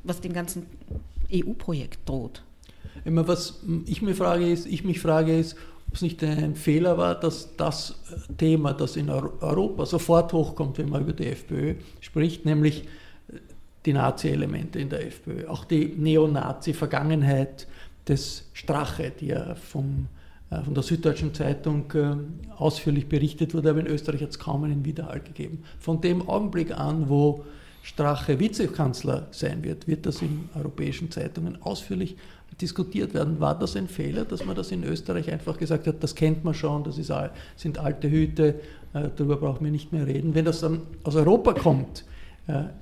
was 0.03 0.19
dem 0.19 0.33
ganzen 0.33 0.65
EU-Projekt 1.31 1.99
droht. 2.09 2.41
Immer 3.05 3.27
was 3.27 3.61
ich, 3.85 4.01
mir 4.01 4.15
frage 4.15 4.51
ist, 4.51 4.65
ich 4.65 4.83
mich 4.83 4.99
frage 4.99 5.37
ist, 5.37 5.55
ob 5.87 5.95
es 5.95 6.01
nicht 6.01 6.23
ein 6.23 6.55
Fehler 6.55 6.97
war, 6.97 7.15
dass 7.17 7.55
das 7.55 7.95
Thema, 8.37 8.73
das 8.73 8.95
in 8.95 9.09
Europa 9.09 9.85
sofort 9.85 10.33
hochkommt, 10.33 10.79
wenn 10.79 10.89
man 10.89 11.03
über 11.03 11.13
die 11.13 11.27
FPÖ 11.27 11.75
spricht, 12.01 12.45
nämlich 12.45 12.85
die 13.85 13.93
Nazi-Elemente 13.93 14.79
in 14.79 14.89
der 14.89 15.05
FPÖ, 15.05 15.47
auch 15.47 15.65
die 15.65 15.93
Neonazi-Vergangenheit, 15.97 17.67
des 18.07 18.49
Strache, 18.53 19.11
die 19.19 19.27
ja 19.27 19.55
vom, 19.55 20.07
äh, 20.49 20.61
von 20.61 20.73
der 20.73 20.83
Süddeutschen 20.83 21.33
Zeitung 21.33 21.91
äh, 21.93 22.15
ausführlich 22.57 23.07
berichtet 23.07 23.53
wurde, 23.53 23.71
aber 23.71 23.79
in 23.79 23.87
Österreich 23.87 24.21
hat 24.21 24.29
es 24.29 24.39
kaum 24.39 24.63
einen 24.63 24.85
Widerhalt 24.85 25.25
gegeben. 25.25 25.63
Von 25.79 26.01
dem 26.01 26.27
Augenblick 26.27 26.77
an, 26.77 27.09
wo 27.09 27.43
Strache 27.81 28.39
Vizekanzler 28.39 29.27
sein 29.31 29.63
wird, 29.63 29.87
wird 29.87 30.05
das 30.05 30.21
in 30.21 30.49
europäischen 30.55 31.11
Zeitungen 31.11 31.61
ausführlich 31.61 32.15
diskutiert 32.59 33.13
werden. 33.13 33.39
War 33.39 33.57
das 33.57 33.75
ein 33.75 33.87
Fehler, 33.87 34.25
dass 34.25 34.45
man 34.45 34.55
das 34.55 34.71
in 34.71 34.83
Österreich 34.83 35.31
einfach 35.31 35.57
gesagt 35.57 35.85
hat, 35.87 36.01
das 36.01 36.15
kennt 36.15 36.43
man 36.43 36.53
schon, 36.53 36.83
das 36.83 36.97
ist, 36.97 37.11
sind 37.57 37.77
alte 37.77 38.09
Hüte, 38.09 38.61
äh, 38.93 39.09
darüber 39.15 39.37
brauchen 39.37 39.65
wir 39.65 39.71
nicht 39.71 39.91
mehr 39.91 40.07
reden. 40.07 40.33
Wenn 40.35 40.45
das 40.45 40.61
dann 40.61 40.81
aus 41.03 41.15
Europa 41.15 41.53
kommt, 41.53 42.05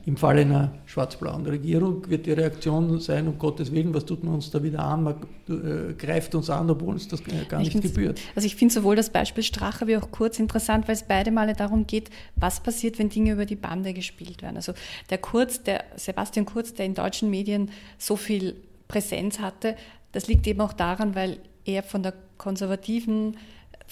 Im 0.05 0.17
Fall 0.17 0.39
einer 0.39 0.73
schwarz-blauen 0.85 1.45
Regierung 1.45 2.09
wird 2.09 2.25
die 2.25 2.33
Reaktion 2.33 2.99
sein, 2.99 3.29
um 3.29 3.39
Gottes 3.39 3.71
Willen, 3.71 3.93
was 3.93 4.03
tut 4.03 4.21
man 4.21 4.33
uns 4.33 4.51
da 4.51 4.61
wieder 4.61 4.83
an? 4.83 5.03
Man 5.03 5.15
äh, 5.47 5.93
greift 5.93 6.35
uns 6.35 6.49
an, 6.49 6.69
obwohl 6.69 6.95
uns 6.95 7.07
das 7.07 7.21
äh, 7.21 7.45
gar 7.47 7.59
nicht 7.59 7.81
gebührt. 7.81 8.19
Also 8.35 8.45
ich 8.45 8.57
finde 8.57 8.73
sowohl 8.73 8.97
das 8.97 9.09
Beispiel 9.09 9.41
Strache 9.41 9.87
wie 9.87 9.95
auch 9.95 10.11
Kurz 10.11 10.37
interessant, 10.37 10.89
weil 10.89 10.95
es 10.95 11.03
beide 11.03 11.31
Male 11.31 11.53
darum 11.53 11.87
geht, 11.87 12.09
was 12.35 12.59
passiert, 12.59 12.99
wenn 12.99 13.07
Dinge 13.07 13.31
über 13.31 13.45
die 13.45 13.55
Bande 13.55 13.93
gespielt 13.93 14.41
werden. 14.41 14.57
Also 14.57 14.73
der 15.09 15.19
Kurz, 15.19 15.63
der 15.63 15.85
Sebastian 15.95 16.45
Kurz, 16.45 16.73
der 16.73 16.85
in 16.85 16.93
deutschen 16.93 17.29
Medien 17.29 17.71
so 17.97 18.17
viel 18.17 18.57
Präsenz 18.89 19.39
hatte, 19.39 19.77
das 20.11 20.27
liegt 20.27 20.45
eben 20.45 20.59
auch 20.59 20.73
daran, 20.73 21.15
weil 21.15 21.39
er 21.63 21.83
von 21.83 22.03
der 22.03 22.13
konservativen 22.37 23.37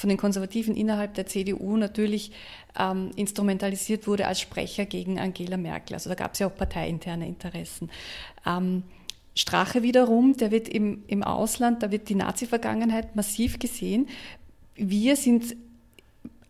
von 0.02 0.10
den 0.10 0.18
Konservativen 0.18 0.76
innerhalb 0.76 1.14
der 1.14 1.28
CDU 1.28 1.78
natürlich 1.78 2.32
ähm, 2.78 3.12
instrumentalisiert 3.16 4.08
wurde 4.08 4.28
als 4.28 4.42
Sprecher 4.42 4.86
gegen 4.86 5.20
Angela 5.20 5.58
Merkel. 5.58 5.94
Also 5.94 6.10
da 6.10 6.16
gab 6.16 6.34
es 6.34 6.40
ja 6.40 6.48
auch 6.48 6.56
parteiinterne 6.56 7.28
Interessen. 7.28 7.90
Ähm, 8.46 8.84
Strache 9.36 9.82
wiederum, 9.82 10.36
der 10.36 10.52
wird 10.52 10.68
im, 10.68 11.04
im 11.08 11.24
Ausland, 11.24 11.84
da 11.84 11.92
wird 11.92 12.10
die 12.10 12.16
Nazi-Vergangenheit 12.16 13.16
massiv 13.16 13.60
gesehen. 13.60 14.10
Wir 14.76 15.16
sind 15.16 15.56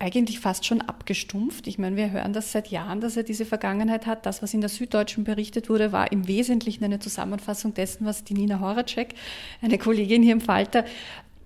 eigentlich 0.00 0.40
fast 0.40 0.66
schon 0.66 0.80
abgestumpft. 0.80 1.68
Ich 1.68 1.78
meine, 1.78 1.94
wir 1.94 2.10
hören 2.10 2.32
das 2.32 2.50
seit 2.50 2.68
Jahren, 2.68 3.00
dass 3.00 3.16
er 3.16 3.22
diese 3.22 3.44
Vergangenheit 3.44 4.04
hat. 4.06 4.26
Das, 4.26 4.42
was 4.42 4.52
in 4.52 4.60
der 4.60 4.68
Süddeutschen 4.68 5.22
berichtet 5.22 5.68
wurde, 5.68 5.92
war 5.92 6.10
im 6.10 6.26
Wesentlichen 6.26 6.82
eine 6.82 6.98
Zusammenfassung 6.98 7.72
dessen, 7.72 8.04
was 8.04 8.24
die 8.24 8.34
Nina 8.34 8.58
Horacek, 8.58 9.14
eine 9.60 9.78
Kollegin 9.78 10.24
hier 10.24 10.32
im 10.32 10.40
Falter, 10.40 10.84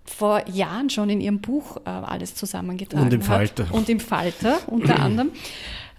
vor 0.07 0.49
Jahren 0.49 0.91
schon 0.91 1.11
in 1.11 1.21
ihrem 1.21 1.41
Buch 1.41 1.79
äh, 1.85 1.89
alles 1.91 2.35
zusammengetragen 2.35 3.05
Und 3.05 3.13
im 3.13 3.23
Falter. 3.23 3.67
Hat. 3.67 3.73
Und 3.73 3.89
im 3.89 4.01
Falter 4.01 4.59
unter 4.67 4.99
anderem. 5.01 5.31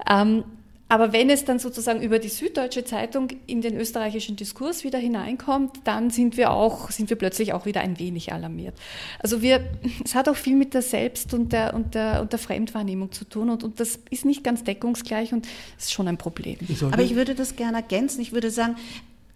Ähm, 0.09 0.43
aber 0.89 1.11
wenn 1.11 1.29
es 1.29 1.43
dann 1.43 1.59
sozusagen 1.59 2.01
über 2.01 2.17
die 2.17 2.29
Süddeutsche 2.29 2.85
Zeitung 2.85 3.27
in 3.45 3.61
den 3.61 3.75
österreichischen 3.75 4.37
Diskurs 4.37 4.85
wieder 4.85 4.97
hineinkommt, 4.97 5.81
dann 5.83 6.11
sind 6.11 6.37
wir 6.37 6.51
auch, 6.51 6.91
sind 6.91 7.09
wir 7.09 7.17
plötzlich 7.17 7.51
auch 7.51 7.65
wieder 7.65 7.81
ein 7.81 7.99
wenig 7.99 8.31
alarmiert. 8.31 8.73
Also 9.19 9.41
wir, 9.41 9.61
es 10.05 10.15
hat 10.15 10.29
auch 10.29 10.37
viel 10.37 10.55
mit 10.55 10.73
der 10.73 10.81
Selbst- 10.81 11.33
und 11.33 11.51
der, 11.51 11.73
und 11.73 11.93
der, 11.93 12.21
und 12.21 12.31
der 12.31 12.39
Fremdwahrnehmung 12.39 13.11
zu 13.11 13.25
tun 13.25 13.49
und, 13.49 13.65
und 13.65 13.79
das 13.81 13.99
ist 14.09 14.23
nicht 14.23 14.43
ganz 14.45 14.63
deckungsgleich 14.63 15.33
und 15.33 15.45
ist 15.77 15.91
schon 15.91 16.07
ein 16.07 16.17
Problem. 16.17 16.57
Aber 16.91 17.01
ich 17.01 17.15
würde 17.15 17.35
das 17.35 17.57
gerne 17.57 17.77
ergänzen. 17.77 18.21
Ich 18.21 18.31
würde 18.31 18.49
sagen, 18.49 18.77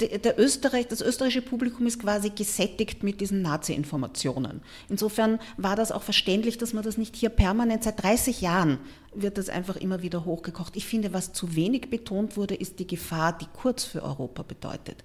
der 0.01 0.39
Österreich, 0.39 0.87
das 0.87 1.01
österreichische 1.01 1.41
Publikum 1.41 1.87
ist 1.87 1.99
quasi 1.99 2.29
gesättigt 2.29 3.03
mit 3.03 3.21
diesen 3.21 3.41
Nazi-Informationen. 3.41 4.61
Insofern 4.89 5.39
war 5.57 5.75
das 5.75 5.91
auch 5.91 6.03
verständlich, 6.03 6.57
dass 6.57 6.73
man 6.73 6.83
das 6.83 6.97
nicht 6.97 7.15
hier 7.15 7.29
permanent 7.29 7.83
seit 7.83 8.01
30 8.01 8.41
Jahren 8.41 8.79
wird 9.13 9.37
das 9.37 9.49
einfach 9.49 9.75
immer 9.75 10.01
wieder 10.01 10.25
hochgekocht. 10.25 10.75
Ich 10.77 10.85
finde, 10.85 11.13
was 11.13 11.33
zu 11.33 11.55
wenig 11.55 11.89
betont 11.89 12.37
wurde, 12.37 12.55
ist 12.55 12.79
die 12.79 12.87
Gefahr, 12.87 13.37
die 13.37 13.47
Kurz 13.53 13.83
für 13.83 14.03
Europa 14.03 14.43
bedeutet. 14.43 15.03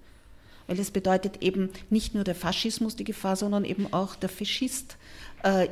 Weil 0.67 0.81
es 0.81 0.91
bedeutet 0.91 1.43
eben 1.43 1.71
nicht 1.91 2.15
nur 2.15 2.25
der 2.25 2.35
Faschismus 2.35 2.97
die 2.97 3.05
Gefahr, 3.05 3.37
sondern 3.37 3.65
eben 3.65 3.93
auch 3.93 4.17
der 4.17 4.29
Faschist 4.29 4.97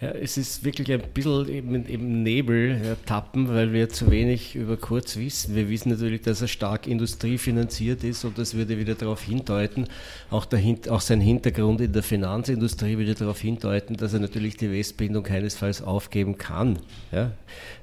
Ja, 0.00 0.10
es 0.10 0.36
ist 0.36 0.62
wirklich 0.64 0.92
ein 0.92 1.02
bisschen 1.12 1.48
im, 1.48 1.74
im 1.86 2.22
Nebel 2.22 2.80
ja, 2.84 2.94
tappen, 3.04 3.48
weil 3.48 3.72
wir 3.72 3.88
zu 3.88 4.12
wenig 4.12 4.54
über 4.54 4.76
Kurz 4.76 5.16
wissen. 5.16 5.56
Wir 5.56 5.68
wissen 5.68 5.88
natürlich, 5.88 6.20
dass 6.20 6.40
er 6.40 6.46
stark 6.46 6.86
industriefinanziert 6.86 8.04
ist 8.04 8.24
und 8.24 8.38
das 8.38 8.54
würde 8.54 8.78
wieder 8.78 8.94
darauf 8.94 9.22
hindeuten, 9.22 9.88
auch, 10.30 10.44
der, 10.44 10.60
auch 10.90 11.00
sein 11.00 11.20
Hintergrund 11.20 11.80
in 11.80 11.92
der 11.92 12.04
Finanzindustrie 12.04 12.96
würde 12.96 13.16
darauf 13.16 13.40
hindeuten, 13.40 13.96
dass 13.96 14.12
er 14.14 14.20
natürlich 14.20 14.56
die 14.56 14.70
Westbindung 14.70 15.24
keinesfalls 15.24 15.82
aufgeben 15.82 16.38
kann. 16.38 16.78
Ja? 17.10 17.32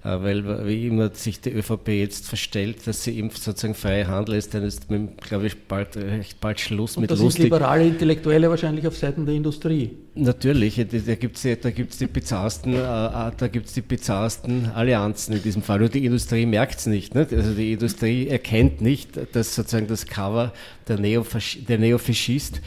Äh, 0.05 0.23
weil 0.23 0.65
wie 0.67 0.87
immer 0.87 1.13
sich 1.13 1.41
die 1.41 1.49
ÖVP 1.49 1.89
jetzt 1.89 2.29
verstellt, 2.29 2.87
dass 2.87 3.03
sie 3.03 3.11
ihm 3.11 3.29
sozusagen 3.29 3.75
freie 3.75 4.07
Hand 4.07 4.29
lässt, 4.29 4.53
dann 4.53 4.63
ist, 4.63 4.87
glaube 4.87 5.47
ich, 5.47 5.67
bald, 5.67 5.97
recht 5.97 6.39
bald 6.39 6.61
Schluss 6.61 6.95
und 6.95 7.01
mit 7.01 7.11
das 7.11 7.19
lustig. 7.19 7.41
sind 7.41 7.51
liberale 7.51 7.85
Intellektuelle 7.85 8.49
wahrscheinlich 8.49 8.87
auf 8.87 8.95
Seiten 8.95 9.25
der 9.25 9.35
Industrie. 9.35 9.91
Natürlich, 10.17 10.77
da 10.77 11.15
gibt 11.15 11.43
es 11.43 11.59
da 11.59 11.71
gibt's 11.71 11.97
die 11.97 12.07
bizarrsten, 12.07 12.73
äh, 12.73 12.77
äh, 12.77 13.31
da 13.35 13.47
gibt's 13.51 13.73
die 13.73 13.81
bizarrsten 13.81 14.71
Allianzen 14.73 15.35
in 15.35 15.43
diesem 15.43 15.61
Fall. 15.61 15.83
Und 15.83 15.93
die 15.93 16.05
Industrie 16.05 16.45
merkt 16.45 16.79
es 16.79 16.85
nicht. 16.85 17.13
nicht. 17.15 17.33
Also 17.33 17.53
die 17.53 17.73
Industrie 17.73 18.29
erkennt 18.29 18.79
nicht, 18.79 19.19
dass 19.35 19.53
sozusagen 19.53 19.87
das 19.87 20.05
Cover 20.05 20.53
der, 20.87 20.99
Neofasch 20.99 21.59
der 21.67 21.79
Neofaschist 21.79 22.61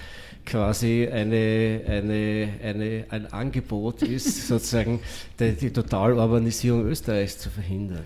quasi 0.45 1.09
eine, 1.11 1.81
eine, 1.87 2.49
eine, 2.63 3.05
ein 3.09 3.33
Angebot 3.33 4.03
ist, 4.03 4.47
sozusagen 4.49 5.01
die, 5.41 5.53
die 5.53 5.71
Totalurbanisierung 5.71 6.87
Österreichs 6.87 7.39
zu 7.39 7.49
verhindern. 7.49 8.05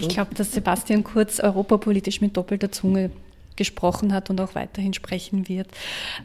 Ich 0.00 0.08
glaube, 0.08 0.34
dass 0.34 0.52
Sebastian 0.52 1.04
Kurz 1.04 1.38
europapolitisch 1.38 2.20
mit 2.20 2.36
doppelter 2.36 2.70
Zunge 2.72 3.10
gesprochen 3.56 4.12
hat 4.12 4.30
und 4.30 4.40
auch 4.40 4.54
weiterhin 4.54 4.94
sprechen 4.94 5.48
wird. 5.48 5.68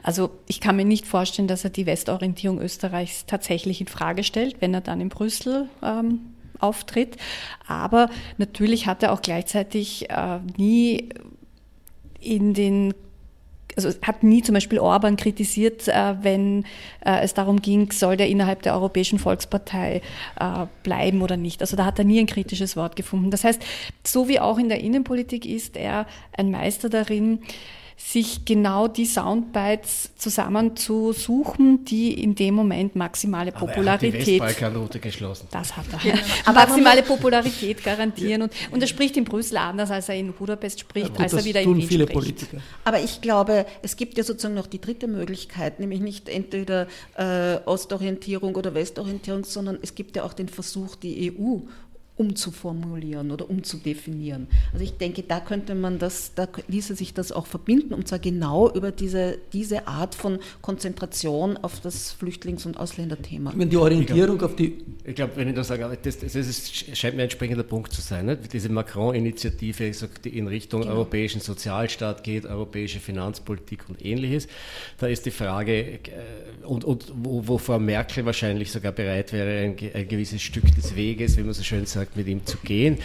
Also 0.04 0.32
ich 0.48 0.60
kann 0.60 0.76
mir 0.76 0.86
nicht 0.86 1.08
vorstellen, 1.08 1.48
dass 1.48 1.64
er 1.64 1.70
die 1.70 1.86
Westorientierung 1.86 2.60
Österreichs 2.60 3.26
tatsächlich 3.26 3.82
in 3.82 3.88
Frage 3.88 4.24
stellt, 4.24 4.62
wenn 4.62 4.74
er 4.74 4.82
dann 4.82 5.02
in 5.02 5.10
Brüssel 5.10 5.70
ähm, 5.82 6.22
auftritt. 6.60 7.18
Aber 7.68 8.10
natürlich 8.38 8.88
hat 8.88 9.04
er 9.04 9.14
auch 9.14 9.22
gleichzeitig 9.22 10.10
äh, 10.10 10.40
nie 10.58 11.10
in 12.20 12.54
den 12.54 12.94
also 13.76 13.90
hat 14.02 14.24
nie 14.24 14.42
zum 14.42 14.54
Beispiel 14.54 14.80
Orban 14.80 15.18
kritisiert, 15.18 15.88
äh, 15.88 16.16
wenn 16.22 16.66
äh, 17.06 17.22
es 17.22 17.34
darum 17.34 17.62
ging, 17.62 17.92
soll 17.92 18.18
der 18.18 18.28
innerhalb 18.28 18.62
der 18.62 18.74
Europäischen 18.74 19.20
Volkspartei 19.20 20.02
äh, 20.40 20.66
bleiben 20.84 21.22
oder 21.22 21.38
nicht. 21.38 21.62
Also 21.62 21.78
da 21.78 21.86
hat 21.86 22.00
er 22.00 22.06
nie 22.06 22.20
ein 22.20 22.28
kritisches 22.28 22.76
Wort 22.76 22.96
gefunden. 22.96 23.32
Das 23.32 23.44
heißt, 23.44 23.62
so 24.06 24.28
wie 24.28 24.40
auch 24.40 24.58
in 24.58 24.70
der 24.70 24.82
Innenpolitik 24.82 25.46
ist 25.46 25.78
er 25.78 26.06
ein 26.34 26.52
Meister 26.52 26.90
darin, 26.90 27.40
sich 28.04 28.46
genau 28.46 28.88
die 28.88 29.06
Soundbites 29.06 30.12
zusammenzusuchen, 30.18 31.86
die 31.86 32.22
in 32.22 32.36
dem 32.36 32.56
Moment 32.56 32.96
maximale 32.96 33.52
Popularität. 33.52 34.42
Aber 34.42 34.52
er 34.52 34.74
hat 34.74 34.94
die 34.94 35.00
geschlossen. 35.00 35.48
Das 35.52 35.78
hat 35.78 35.86
er. 35.92 36.00
Genau. 36.00 36.54
maximale 36.54 37.04
Popularität 37.04 37.84
garantieren. 37.84 38.42
Und, 38.44 38.54
und 38.72 38.82
er 38.82 38.88
spricht 38.88 39.16
in 39.18 39.24
Brüssel 39.24 39.58
anders, 39.58 39.92
als 39.92 40.10
er 40.10 40.16
in 40.16 40.34
Budapest 40.34 40.80
spricht, 40.80 41.08
ja, 41.08 41.12
gut, 41.14 41.22
als 41.22 41.34
er 41.34 41.46
wieder 41.46 41.62
in 41.62 41.78
Wien 41.78 41.88
viele 41.88 42.04
spricht. 42.04 42.20
Politiker. 42.20 42.58
Aber 42.84 43.00
ich 43.00 43.22
glaube, 43.22 43.66
es 43.82 43.96
gibt 43.96 44.18
ja 44.18 44.24
sozusagen 44.24 44.56
noch 44.56 44.68
die 44.68 44.82
dritte 44.82 45.08
Möglichkeit, 45.08 45.80
nämlich 45.80 46.02
nicht 46.02 46.28
entweder 46.28 46.88
äh, 47.16 47.58
Ostorientierung 47.66 48.56
oder 48.56 48.74
Westorientierung, 48.74 49.46
sondern 49.46 49.80
es 49.82 49.96
gibt 49.96 50.16
ja 50.16 50.24
auch 50.24 50.34
den 50.34 50.50
Versuch, 50.50 50.96
die 50.96 51.32
EU 51.32 51.60
umzuformulieren 52.22 53.32
oder 53.32 53.50
umzudefinieren. 53.50 54.48
Also 54.74 54.86
ich 54.86 54.94
denke, 54.94 55.24
da 55.24 55.40
könnte 55.40 55.74
man 55.74 55.98
das, 55.98 56.36
da 56.36 56.48
ließe 56.68 56.94
sich 56.94 57.16
das 57.16 57.32
auch 57.32 57.48
verbinden, 57.48 57.96
und 57.96 58.08
zwar 58.08 58.20
genau 58.20 58.72
über 58.72 58.92
diese, 58.92 59.40
diese 59.54 59.88
Art 59.88 60.14
von 60.14 60.38
Konzentration 60.62 61.58
auf 61.58 61.80
das 61.80 62.12
Flüchtlings- 62.14 62.68
und 62.68 62.78
Ausländerthema. 62.78 63.54
Wenn 63.56 63.72
die 63.72 63.78
Orientierung 63.78 64.38
glaub, 64.38 64.52
auf 64.52 64.56
die... 64.56 64.78
Ich 65.04 65.16
glaube, 65.16 65.32
wenn 65.36 65.50
ich 65.50 65.56
das 65.56 65.70
sage, 65.70 65.98
das, 66.00 66.20
das, 66.20 66.36
ist, 66.36 66.96
scheint 66.96 67.16
mir 67.16 67.24
ein 67.24 67.32
springender 67.32 67.64
Punkt 67.64 67.92
zu 67.92 68.02
sein. 68.02 68.28
Ne? 68.28 68.38
Diese 68.38 68.70
Macron-Initiative, 68.70 69.92
die 70.24 70.38
in 70.38 70.46
Richtung 70.46 70.82
genau. 70.82 70.94
europäischen 70.94 71.42
Sozialstaat 71.42 72.24
geht, 72.24 72.46
europäische 72.46 73.00
Finanzpolitik 73.00 73.90
und 73.90 74.06
ähnliches, 74.06 74.48
da 75.00 75.08
ist 75.08 75.26
die 75.26 75.32
Frage, 75.32 75.74
äh, 75.74 76.00
und, 76.66 76.86
und 76.86 77.12
wo, 77.16 77.48
wo 77.48 77.58
Frau 77.58 77.80
Merkel 77.80 78.26
wahrscheinlich 78.26 78.72
sogar 78.72 78.92
bereit 78.92 79.34
wäre, 79.34 79.66
ein, 79.66 79.76
ein 79.96 80.08
gewisses 80.08 80.44
Stück 80.44 80.74
des 80.76 80.96
Weges, 80.96 81.36
wie 81.38 81.42
man 81.42 81.54
so 81.54 81.64
schön 81.64 81.88
sagt, 81.88 82.11
mit 82.16 82.28
ihm 82.28 82.46
zu 82.46 82.58
gehen. 82.58 82.98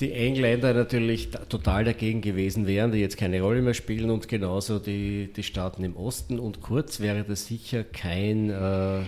Die 0.00 0.12
Engländer 0.12 0.74
natürlich 0.74 1.30
total 1.48 1.84
dagegen 1.84 2.20
gewesen 2.20 2.66
wären, 2.66 2.90
die 2.90 2.98
jetzt 2.98 3.16
keine 3.16 3.40
Rolle 3.40 3.62
mehr 3.62 3.74
spielen 3.74 4.10
und 4.10 4.28
genauso 4.28 4.80
die, 4.80 5.32
die 5.32 5.44
Staaten 5.44 5.84
im 5.84 5.96
Osten. 5.96 6.40
Und 6.40 6.60
kurz 6.60 6.98
wäre 6.98 7.22
das 7.22 7.46
sicher 7.46 7.84
kein 7.84 8.50
äh, 8.50 9.02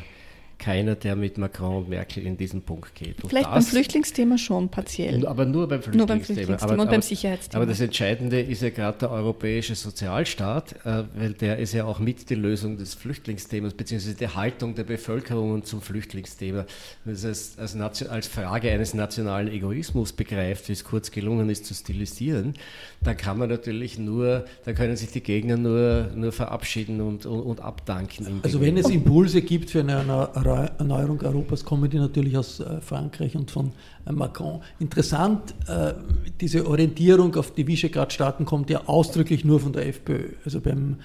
keiner, 0.58 0.94
der 0.94 1.16
mit 1.16 1.38
Macron 1.38 1.76
und 1.76 1.88
Merkel 1.88 2.26
in 2.26 2.36
diesen 2.36 2.62
Punkt 2.62 2.94
geht. 2.94 3.22
Und 3.22 3.30
Vielleicht 3.30 3.46
das, 3.46 3.54
beim 3.54 3.64
Flüchtlingsthema 3.64 4.38
schon 4.38 4.68
partiell. 4.68 5.26
aber 5.26 5.44
nur 5.44 5.68
beim 5.68 5.82
Flüchtlingsthema. 5.82 5.96
Nur 5.96 6.06
beim 6.06 6.20
Flüchtlingsthema 6.22 6.72
aber, 6.72 6.82
und 6.82 6.90
beim 6.90 7.02
Sicherheitsthema. 7.02 7.62
Aber 7.62 7.70
das 7.70 7.80
Entscheidende 7.80 8.40
ist 8.40 8.62
ja 8.62 8.70
gerade 8.70 8.98
der 8.98 9.10
europäische 9.10 9.74
Sozialstaat, 9.74 10.74
äh, 10.84 11.04
weil 11.14 11.32
der 11.34 11.58
ist 11.58 11.74
ja 11.74 11.84
auch 11.84 11.98
mit 11.98 12.30
die 12.30 12.34
Lösung 12.34 12.78
des 12.78 12.94
Flüchtlingsthemas, 12.94 13.74
beziehungsweise 13.74 14.16
die 14.16 14.28
Haltung 14.28 14.74
der 14.74 14.84
Bevölkerung 14.84 15.64
zum 15.64 15.80
Flüchtlingsthema. 15.80 16.64
Wenn 17.04 17.14
es 17.14 17.24
als, 17.24 17.58
als, 17.58 18.06
als 18.08 18.26
Frage 18.26 18.70
eines 18.70 18.94
nationalen 18.94 19.48
Egoismus 19.48 20.12
begreift, 20.12 20.68
wie 20.68 20.72
es 20.72 20.84
kurz 20.84 21.10
gelungen 21.10 21.50
ist 21.50 21.66
zu 21.66 21.74
stilisieren, 21.74 22.54
dann 23.02 23.16
kann 23.16 23.38
man 23.38 23.48
natürlich 23.48 23.98
nur, 23.98 24.44
dann 24.64 24.74
können 24.74 24.96
sich 24.96 25.10
die 25.10 25.22
Gegner 25.22 25.56
nur, 25.56 26.10
nur 26.14 26.32
verabschieden 26.32 27.00
und, 27.00 27.26
und, 27.26 27.40
und 27.40 27.60
abdanken. 27.60 28.40
Also 28.42 28.60
wenn 28.60 28.76
es 28.76 28.88
Impulse 28.88 29.42
gibt 29.42 29.70
für 29.70 29.80
eine 29.80 29.96
Erneuerung 30.54 31.20
Europas 31.22 31.64
kommen 31.64 31.90
die 31.90 31.98
natürlich 31.98 32.36
aus 32.36 32.60
äh, 32.60 32.80
Frankreich 32.80 33.36
und 33.36 33.50
von 33.50 33.72
äh, 34.06 34.12
Macron. 34.12 34.60
Interessant, 34.78 35.54
äh, 35.68 35.94
diese 36.40 36.66
Orientierung 36.66 37.34
auf 37.36 37.52
die 37.52 37.66
Visegrad-Staaten 37.66 38.44
kommt 38.44 38.70
ja 38.70 38.82
ausdrücklich 38.86 39.44
nur 39.44 39.60
von 39.60 39.72
der 39.72 39.86
FPÖ. 39.86 40.30
Also 40.44 40.60
beim 40.60 40.96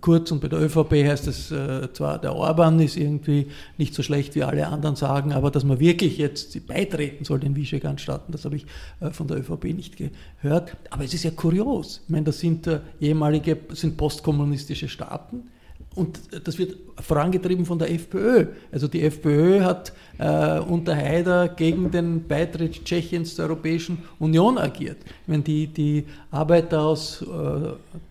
Kurz 0.00 0.30
und 0.30 0.40
bei 0.40 0.48
der 0.48 0.58
ÖVP 0.58 1.04
heißt 1.06 1.26
es 1.26 1.48
zwar, 1.92 2.18
der 2.18 2.34
Orban 2.34 2.80
ist 2.80 2.96
irgendwie 2.96 3.48
nicht 3.76 3.92
so 3.92 4.02
schlecht, 4.02 4.34
wie 4.34 4.42
alle 4.42 4.66
anderen 4.66 4.96
sagen, 4.96 5.34
aber 5.34 5.50
dass 5.50 5.64
man 5.64 5.78
wirklich 5.78 6.16
jetzt 6.16 6.66
beitreten 6.66 7.26
soll 7.26 7.40
den 7.40 7.54
Visegrad-Staaten, 7.54 8.32
das 8.32 8.46
habe 8.46 8.56
ich 8.56 8.64
von 9.12 9.28
der 9.28 9.36
ÖVP 9.36 9.64
nicht 9.64 9.98
gehört. 9.98 10.78
Aber 10.88 11.04
es 11.04 11.12
ist 11.12 11.24
ja 11.24 11.30
kurios. 11.30 12.00
Ich 12.04 12.08
meine, 12.08 12.24
das 12.24 12.40
sind 12.40 12.70
ehemalige, 13.02 13.58
sind 13.74 13.98
postkommunistische 13.98 14.88
Staaten 14.88 15.50
und 15.96 16.20
das 16.46 16.56
wird 16.58 16.76
vorangetrieben 17.00 17.66
von 17.66 17.78
der 17.78 17.90
FPÖ. 17.90 18.46
Also 18.70 18.86
die 18.86 19.02
FPÖ 19.02 19.62
hat 19.62 19.92
äh, 20.18 20.60
unter 20.60 20.94
Haider 20.94 21.48
gegen 21.48 21.90
den 21.90 22.28
Beitritt 22.28 22.84
Tschechiens 22.84 23.34
zur 23.34 23.46
Europäischen 23.46 23.98
Union 24.20 24.56
agiert. 24.56 24.98
Wenn 25.26 25.42
die, 25.42 25.66
die 25.66 26.04
Arbeiter 26.30 26.82
aus 26.82 27.22
äh, 27.22 27.26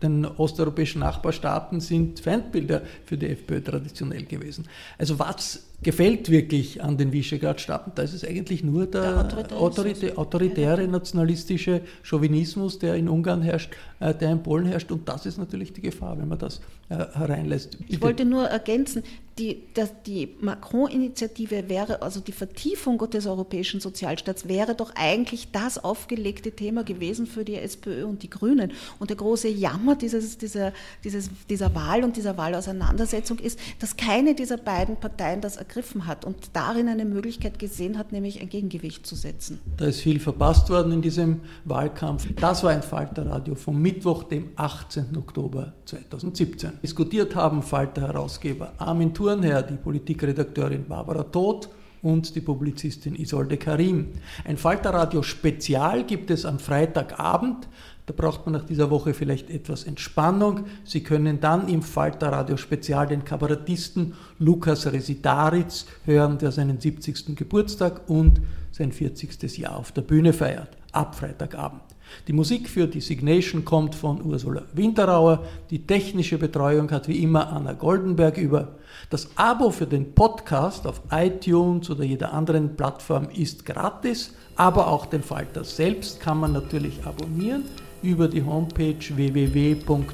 den 0.04 0.26
osteuropäischen 0.26 1.00
Nachbarstaaten 1.00 1.80
sind 1.80 2.20
Feindbilder 2.20 2.82
für 3.06 3.18
die 3.18 3.28
FPÖ 3.28 3.62
traditionell 3.62 4.26
gewesen. 4.26 4.66
Also 4.98 5.18
was 5.18 5.69
gefällt 5.82 6.30
wirklich 6.30 6.84
an 6.84 6.98
den 6.98 7.12
Visegrad-Staaten? 7.12 7.92
Da 7.96 8.04
ist 8.04 8.14
es 8.14 8.26
eigentlich 8.26 8.64
nur 8.64 8.86
der, 8.86 9.24
der 9.24 9.58
autoritäre, 9.58 10.18
autoritäre, 10.18 10.88
nationalistische 10.88 11.82
Chauvinismus, 12.04 12.80
der 12.80 12.96
in 12.96 13.08
Ungarn 13.08 13.42
herrscht, 13.42 13.72
äh, 14.00 14.14
der 14.14 14.32
in 14.32 14.44
Polen 14.44 14.66
herrscht. 14.66 14.92
Und 14.92 15.08
das 15.08 15.26
ist 15.26 15.38
natürlich 15.38 15.74
die 15.74 15.82
Gefahr, 15.82 16.18
wenn 16.18 16.28
man 16.28 16.40
das 16.40 16.62
äh, 16.90 16.96
hereinlässt. 17.14 17.78
Ich 17.88 18.02
wollte 18.02 18.26
nur 18.26 18.46
ergänzen, 18.46 19.04
die, 19.40 19.64
die 20.06 20.36
Macron-Initiative 20.42 21.70
wäre, 21.70 22.02
also 22.02 22.20
die 22.20 22.34
Vertiefung 22.34 22.98
des 23.10 23.26
europäischen 23.26 23.80
Sozialstaats 23.80 24.48
wäre 24.50 24.76
doch 24.76 24.92
eigentlich 24.96 25.52
das 25.52 25.82
aufgelegte 25.82 26.52
Thema 26.52 26.84
gewesen 26.84 27.26
für 27.26 27.46
die 27.46 27.56
SPÖ 27.56 28.04
und 28.04 28.22
die 28.22 28.30
Grünen. 28.30 28.74
Und 29.00 29.10
der 29.10 29.18
große 29.18 29.48
Jammer 29.48 29.96
dieses, 29.96 30.38
dieser, 30.38 30.74
dieses, 31.04 31.30
dieser 31.50 31.74
Wahl 31.74 32.04
und 32.04 32.18
dieser 32.18 32.38
Wahlauseinandersetzung 32.38 33.40
ist, 33.40 33.60
dass 33.80 33.96
keine 33.96 34.36
dieser 34.36 34.58
beiden 34.58 34.98
Parteien 34.98 35.40
das 35.40 35.56
ergriffen 35.56 36.06
hat 36.06 36.26
und 36.26 36.50
darin 36.54 36.90
eine 36.90 37.06
Möglichkeit 37.06 37.60
gesehen 37.60 37.98
hat, 37.98 38.12
nämlich 38.12 38.42
ein 38.42 38.50
Gegengewicht 38.50 39.08
zu 39.08 39.16
setzen. 39.16 39.60
Da 39.78 39.86
ist 39.86 40.02
viel 40.02 40.20
verpasst 40.20 40.70
worden 40.70 40.92
in 40.92 41.02
diesem 41.02 41.42
Wahlkampf. 41.64 42.28
Das 42.36 42.64
war 42.64 42.72
ein 42.72 42.84
Falterradio 42.84 43.56
vom 43.56 43.82
Mittwoch, 43.82 44.24
dem 44.24 44.50
18. 44.58 45.16
Oktober 45.16 45.74
2017. 45.86 46.80
Diskutiert 46.84 47.36
haben 47.36 47.64
Falter-Herausgeber 47.64 48.74
Armin 48.78 49.14
Thur 49.14 49.29
Thurnherr, 49.30 49.62
die 49.62 49.76
Politikredakteurin 49.76 50.86
Barbara 50.88 51.22
Todt 51.22 51.70
und 52.02 52.36
die 52.36 52.42
Publizistin 52.42 53.16
Isolde 53.16 53.58
Karim. 53.58 54.08
Ein 54.44 54.58
Falterradio-Spezial 54.58 56.04
gibt 56.06 56.32
es 56.32 56.46
am 56.46 56.58
Freitagabend. 56.58 57.68
Da 58.08 58.14
braucht 58.18 58.48
man 58.48 58.54
nach 58.54 58.66
dieser 58.66 58.90
Woche 58.90 59.14
vielleicht 59.14 59.52
etwas 59.52 59.84
Entspannung. 59.84 60.66
Sie 60.84 61.04
können 61.04 61.40
dann 61.40 61.68
im 61.68 61.84
Falterradio-Spezial 61.84 63.06
den 63.06 63.24
Kabarettisten 63.24 64.16
Lukas 64.40 64.92
Residaritz 64.92 65.86
hören, 66.06 66.40
der 66.40 66.52
seinen 66.52 66.80
70. 66.80 67.36
Geburtstag 67.36 68.10
und 68.10 68.42
sein 68.72 68.92
40. 68.92 69.60
Jahr 69.60 69.76
auf 69.76 69.92
der 69.92 70.02
Bühne 70.02 70.34
feiert. 70.34 70.79
Ab 70.92 71.16
Freitagabend. 71.16 71.82
Die 72.28 72.34
Musik 72.34 72.70
für 72.70 72.88
die 72.88 73.02
Signation 73.02 73.64
kommt 73.66 73.96
von 73.96 74.24
Ursula 74.24 74.64
Winterauer. 74.74 75.44
Die 75.70 75.86
technische 75.86 76.38
Betreuung 76.38 76.90
hat 76.92 77.08
wie 77.08 77.22
immer 77.24 77.52
Anna 77.52 77.74
Goldenberg 77.74 78.38
über. 78.38 78.76
Das 79.10 79.30
Abo 79.36 79.70
für 79.72 79.86
den 79.86 80.14
Podcast 80.14 80.88
auf 80.88 81.02
iTunes 81.12 81.90
oder 81.90 82.04
jeder 82.04 82.34
anderen 82.34 82.76
Plattform 82.76 83.30
ist 83.30 83.66
gratis, 83.66 84.34
aber 84.56 84.88
auch 84.88 85.06
den 85.06 85.24
Falter 85.24 85.64
selbst 85.64 86.20
kann 86.20 86.40
man 86.40 86.54
natürlich 86.54 87.06
abonnieren 87.06 87.64
über 88.02 88.28
die 88.28 88.44
Homepage 88.44 88.96
www.falter.at. 89.16 90.10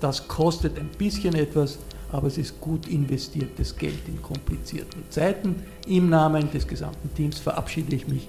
Das 0.00 0.28
kostet 0.28 0.78
ein 0.78 0.90
bisschen 0.98 1.34
etwas, 1.34 1.78
aber 2.10 2.26
es 2.28 2.38
ist 2.38 2.60
gut 2.60 2.86
investiertes 2.88 3.76
Geld 3.76 4.06
in 4.06 4.20
komplizierten 4.20 5.02
Zeiten. 5.10 5.56
Im 5.86 6.10
Namen 6.10 6.50
des 6.50 6.66
gesamten 6.66 7.12
Teams 7.14 7.38
verabschiede 7.38 7.96
ich 7.96 8.06
mich 8.06 8.28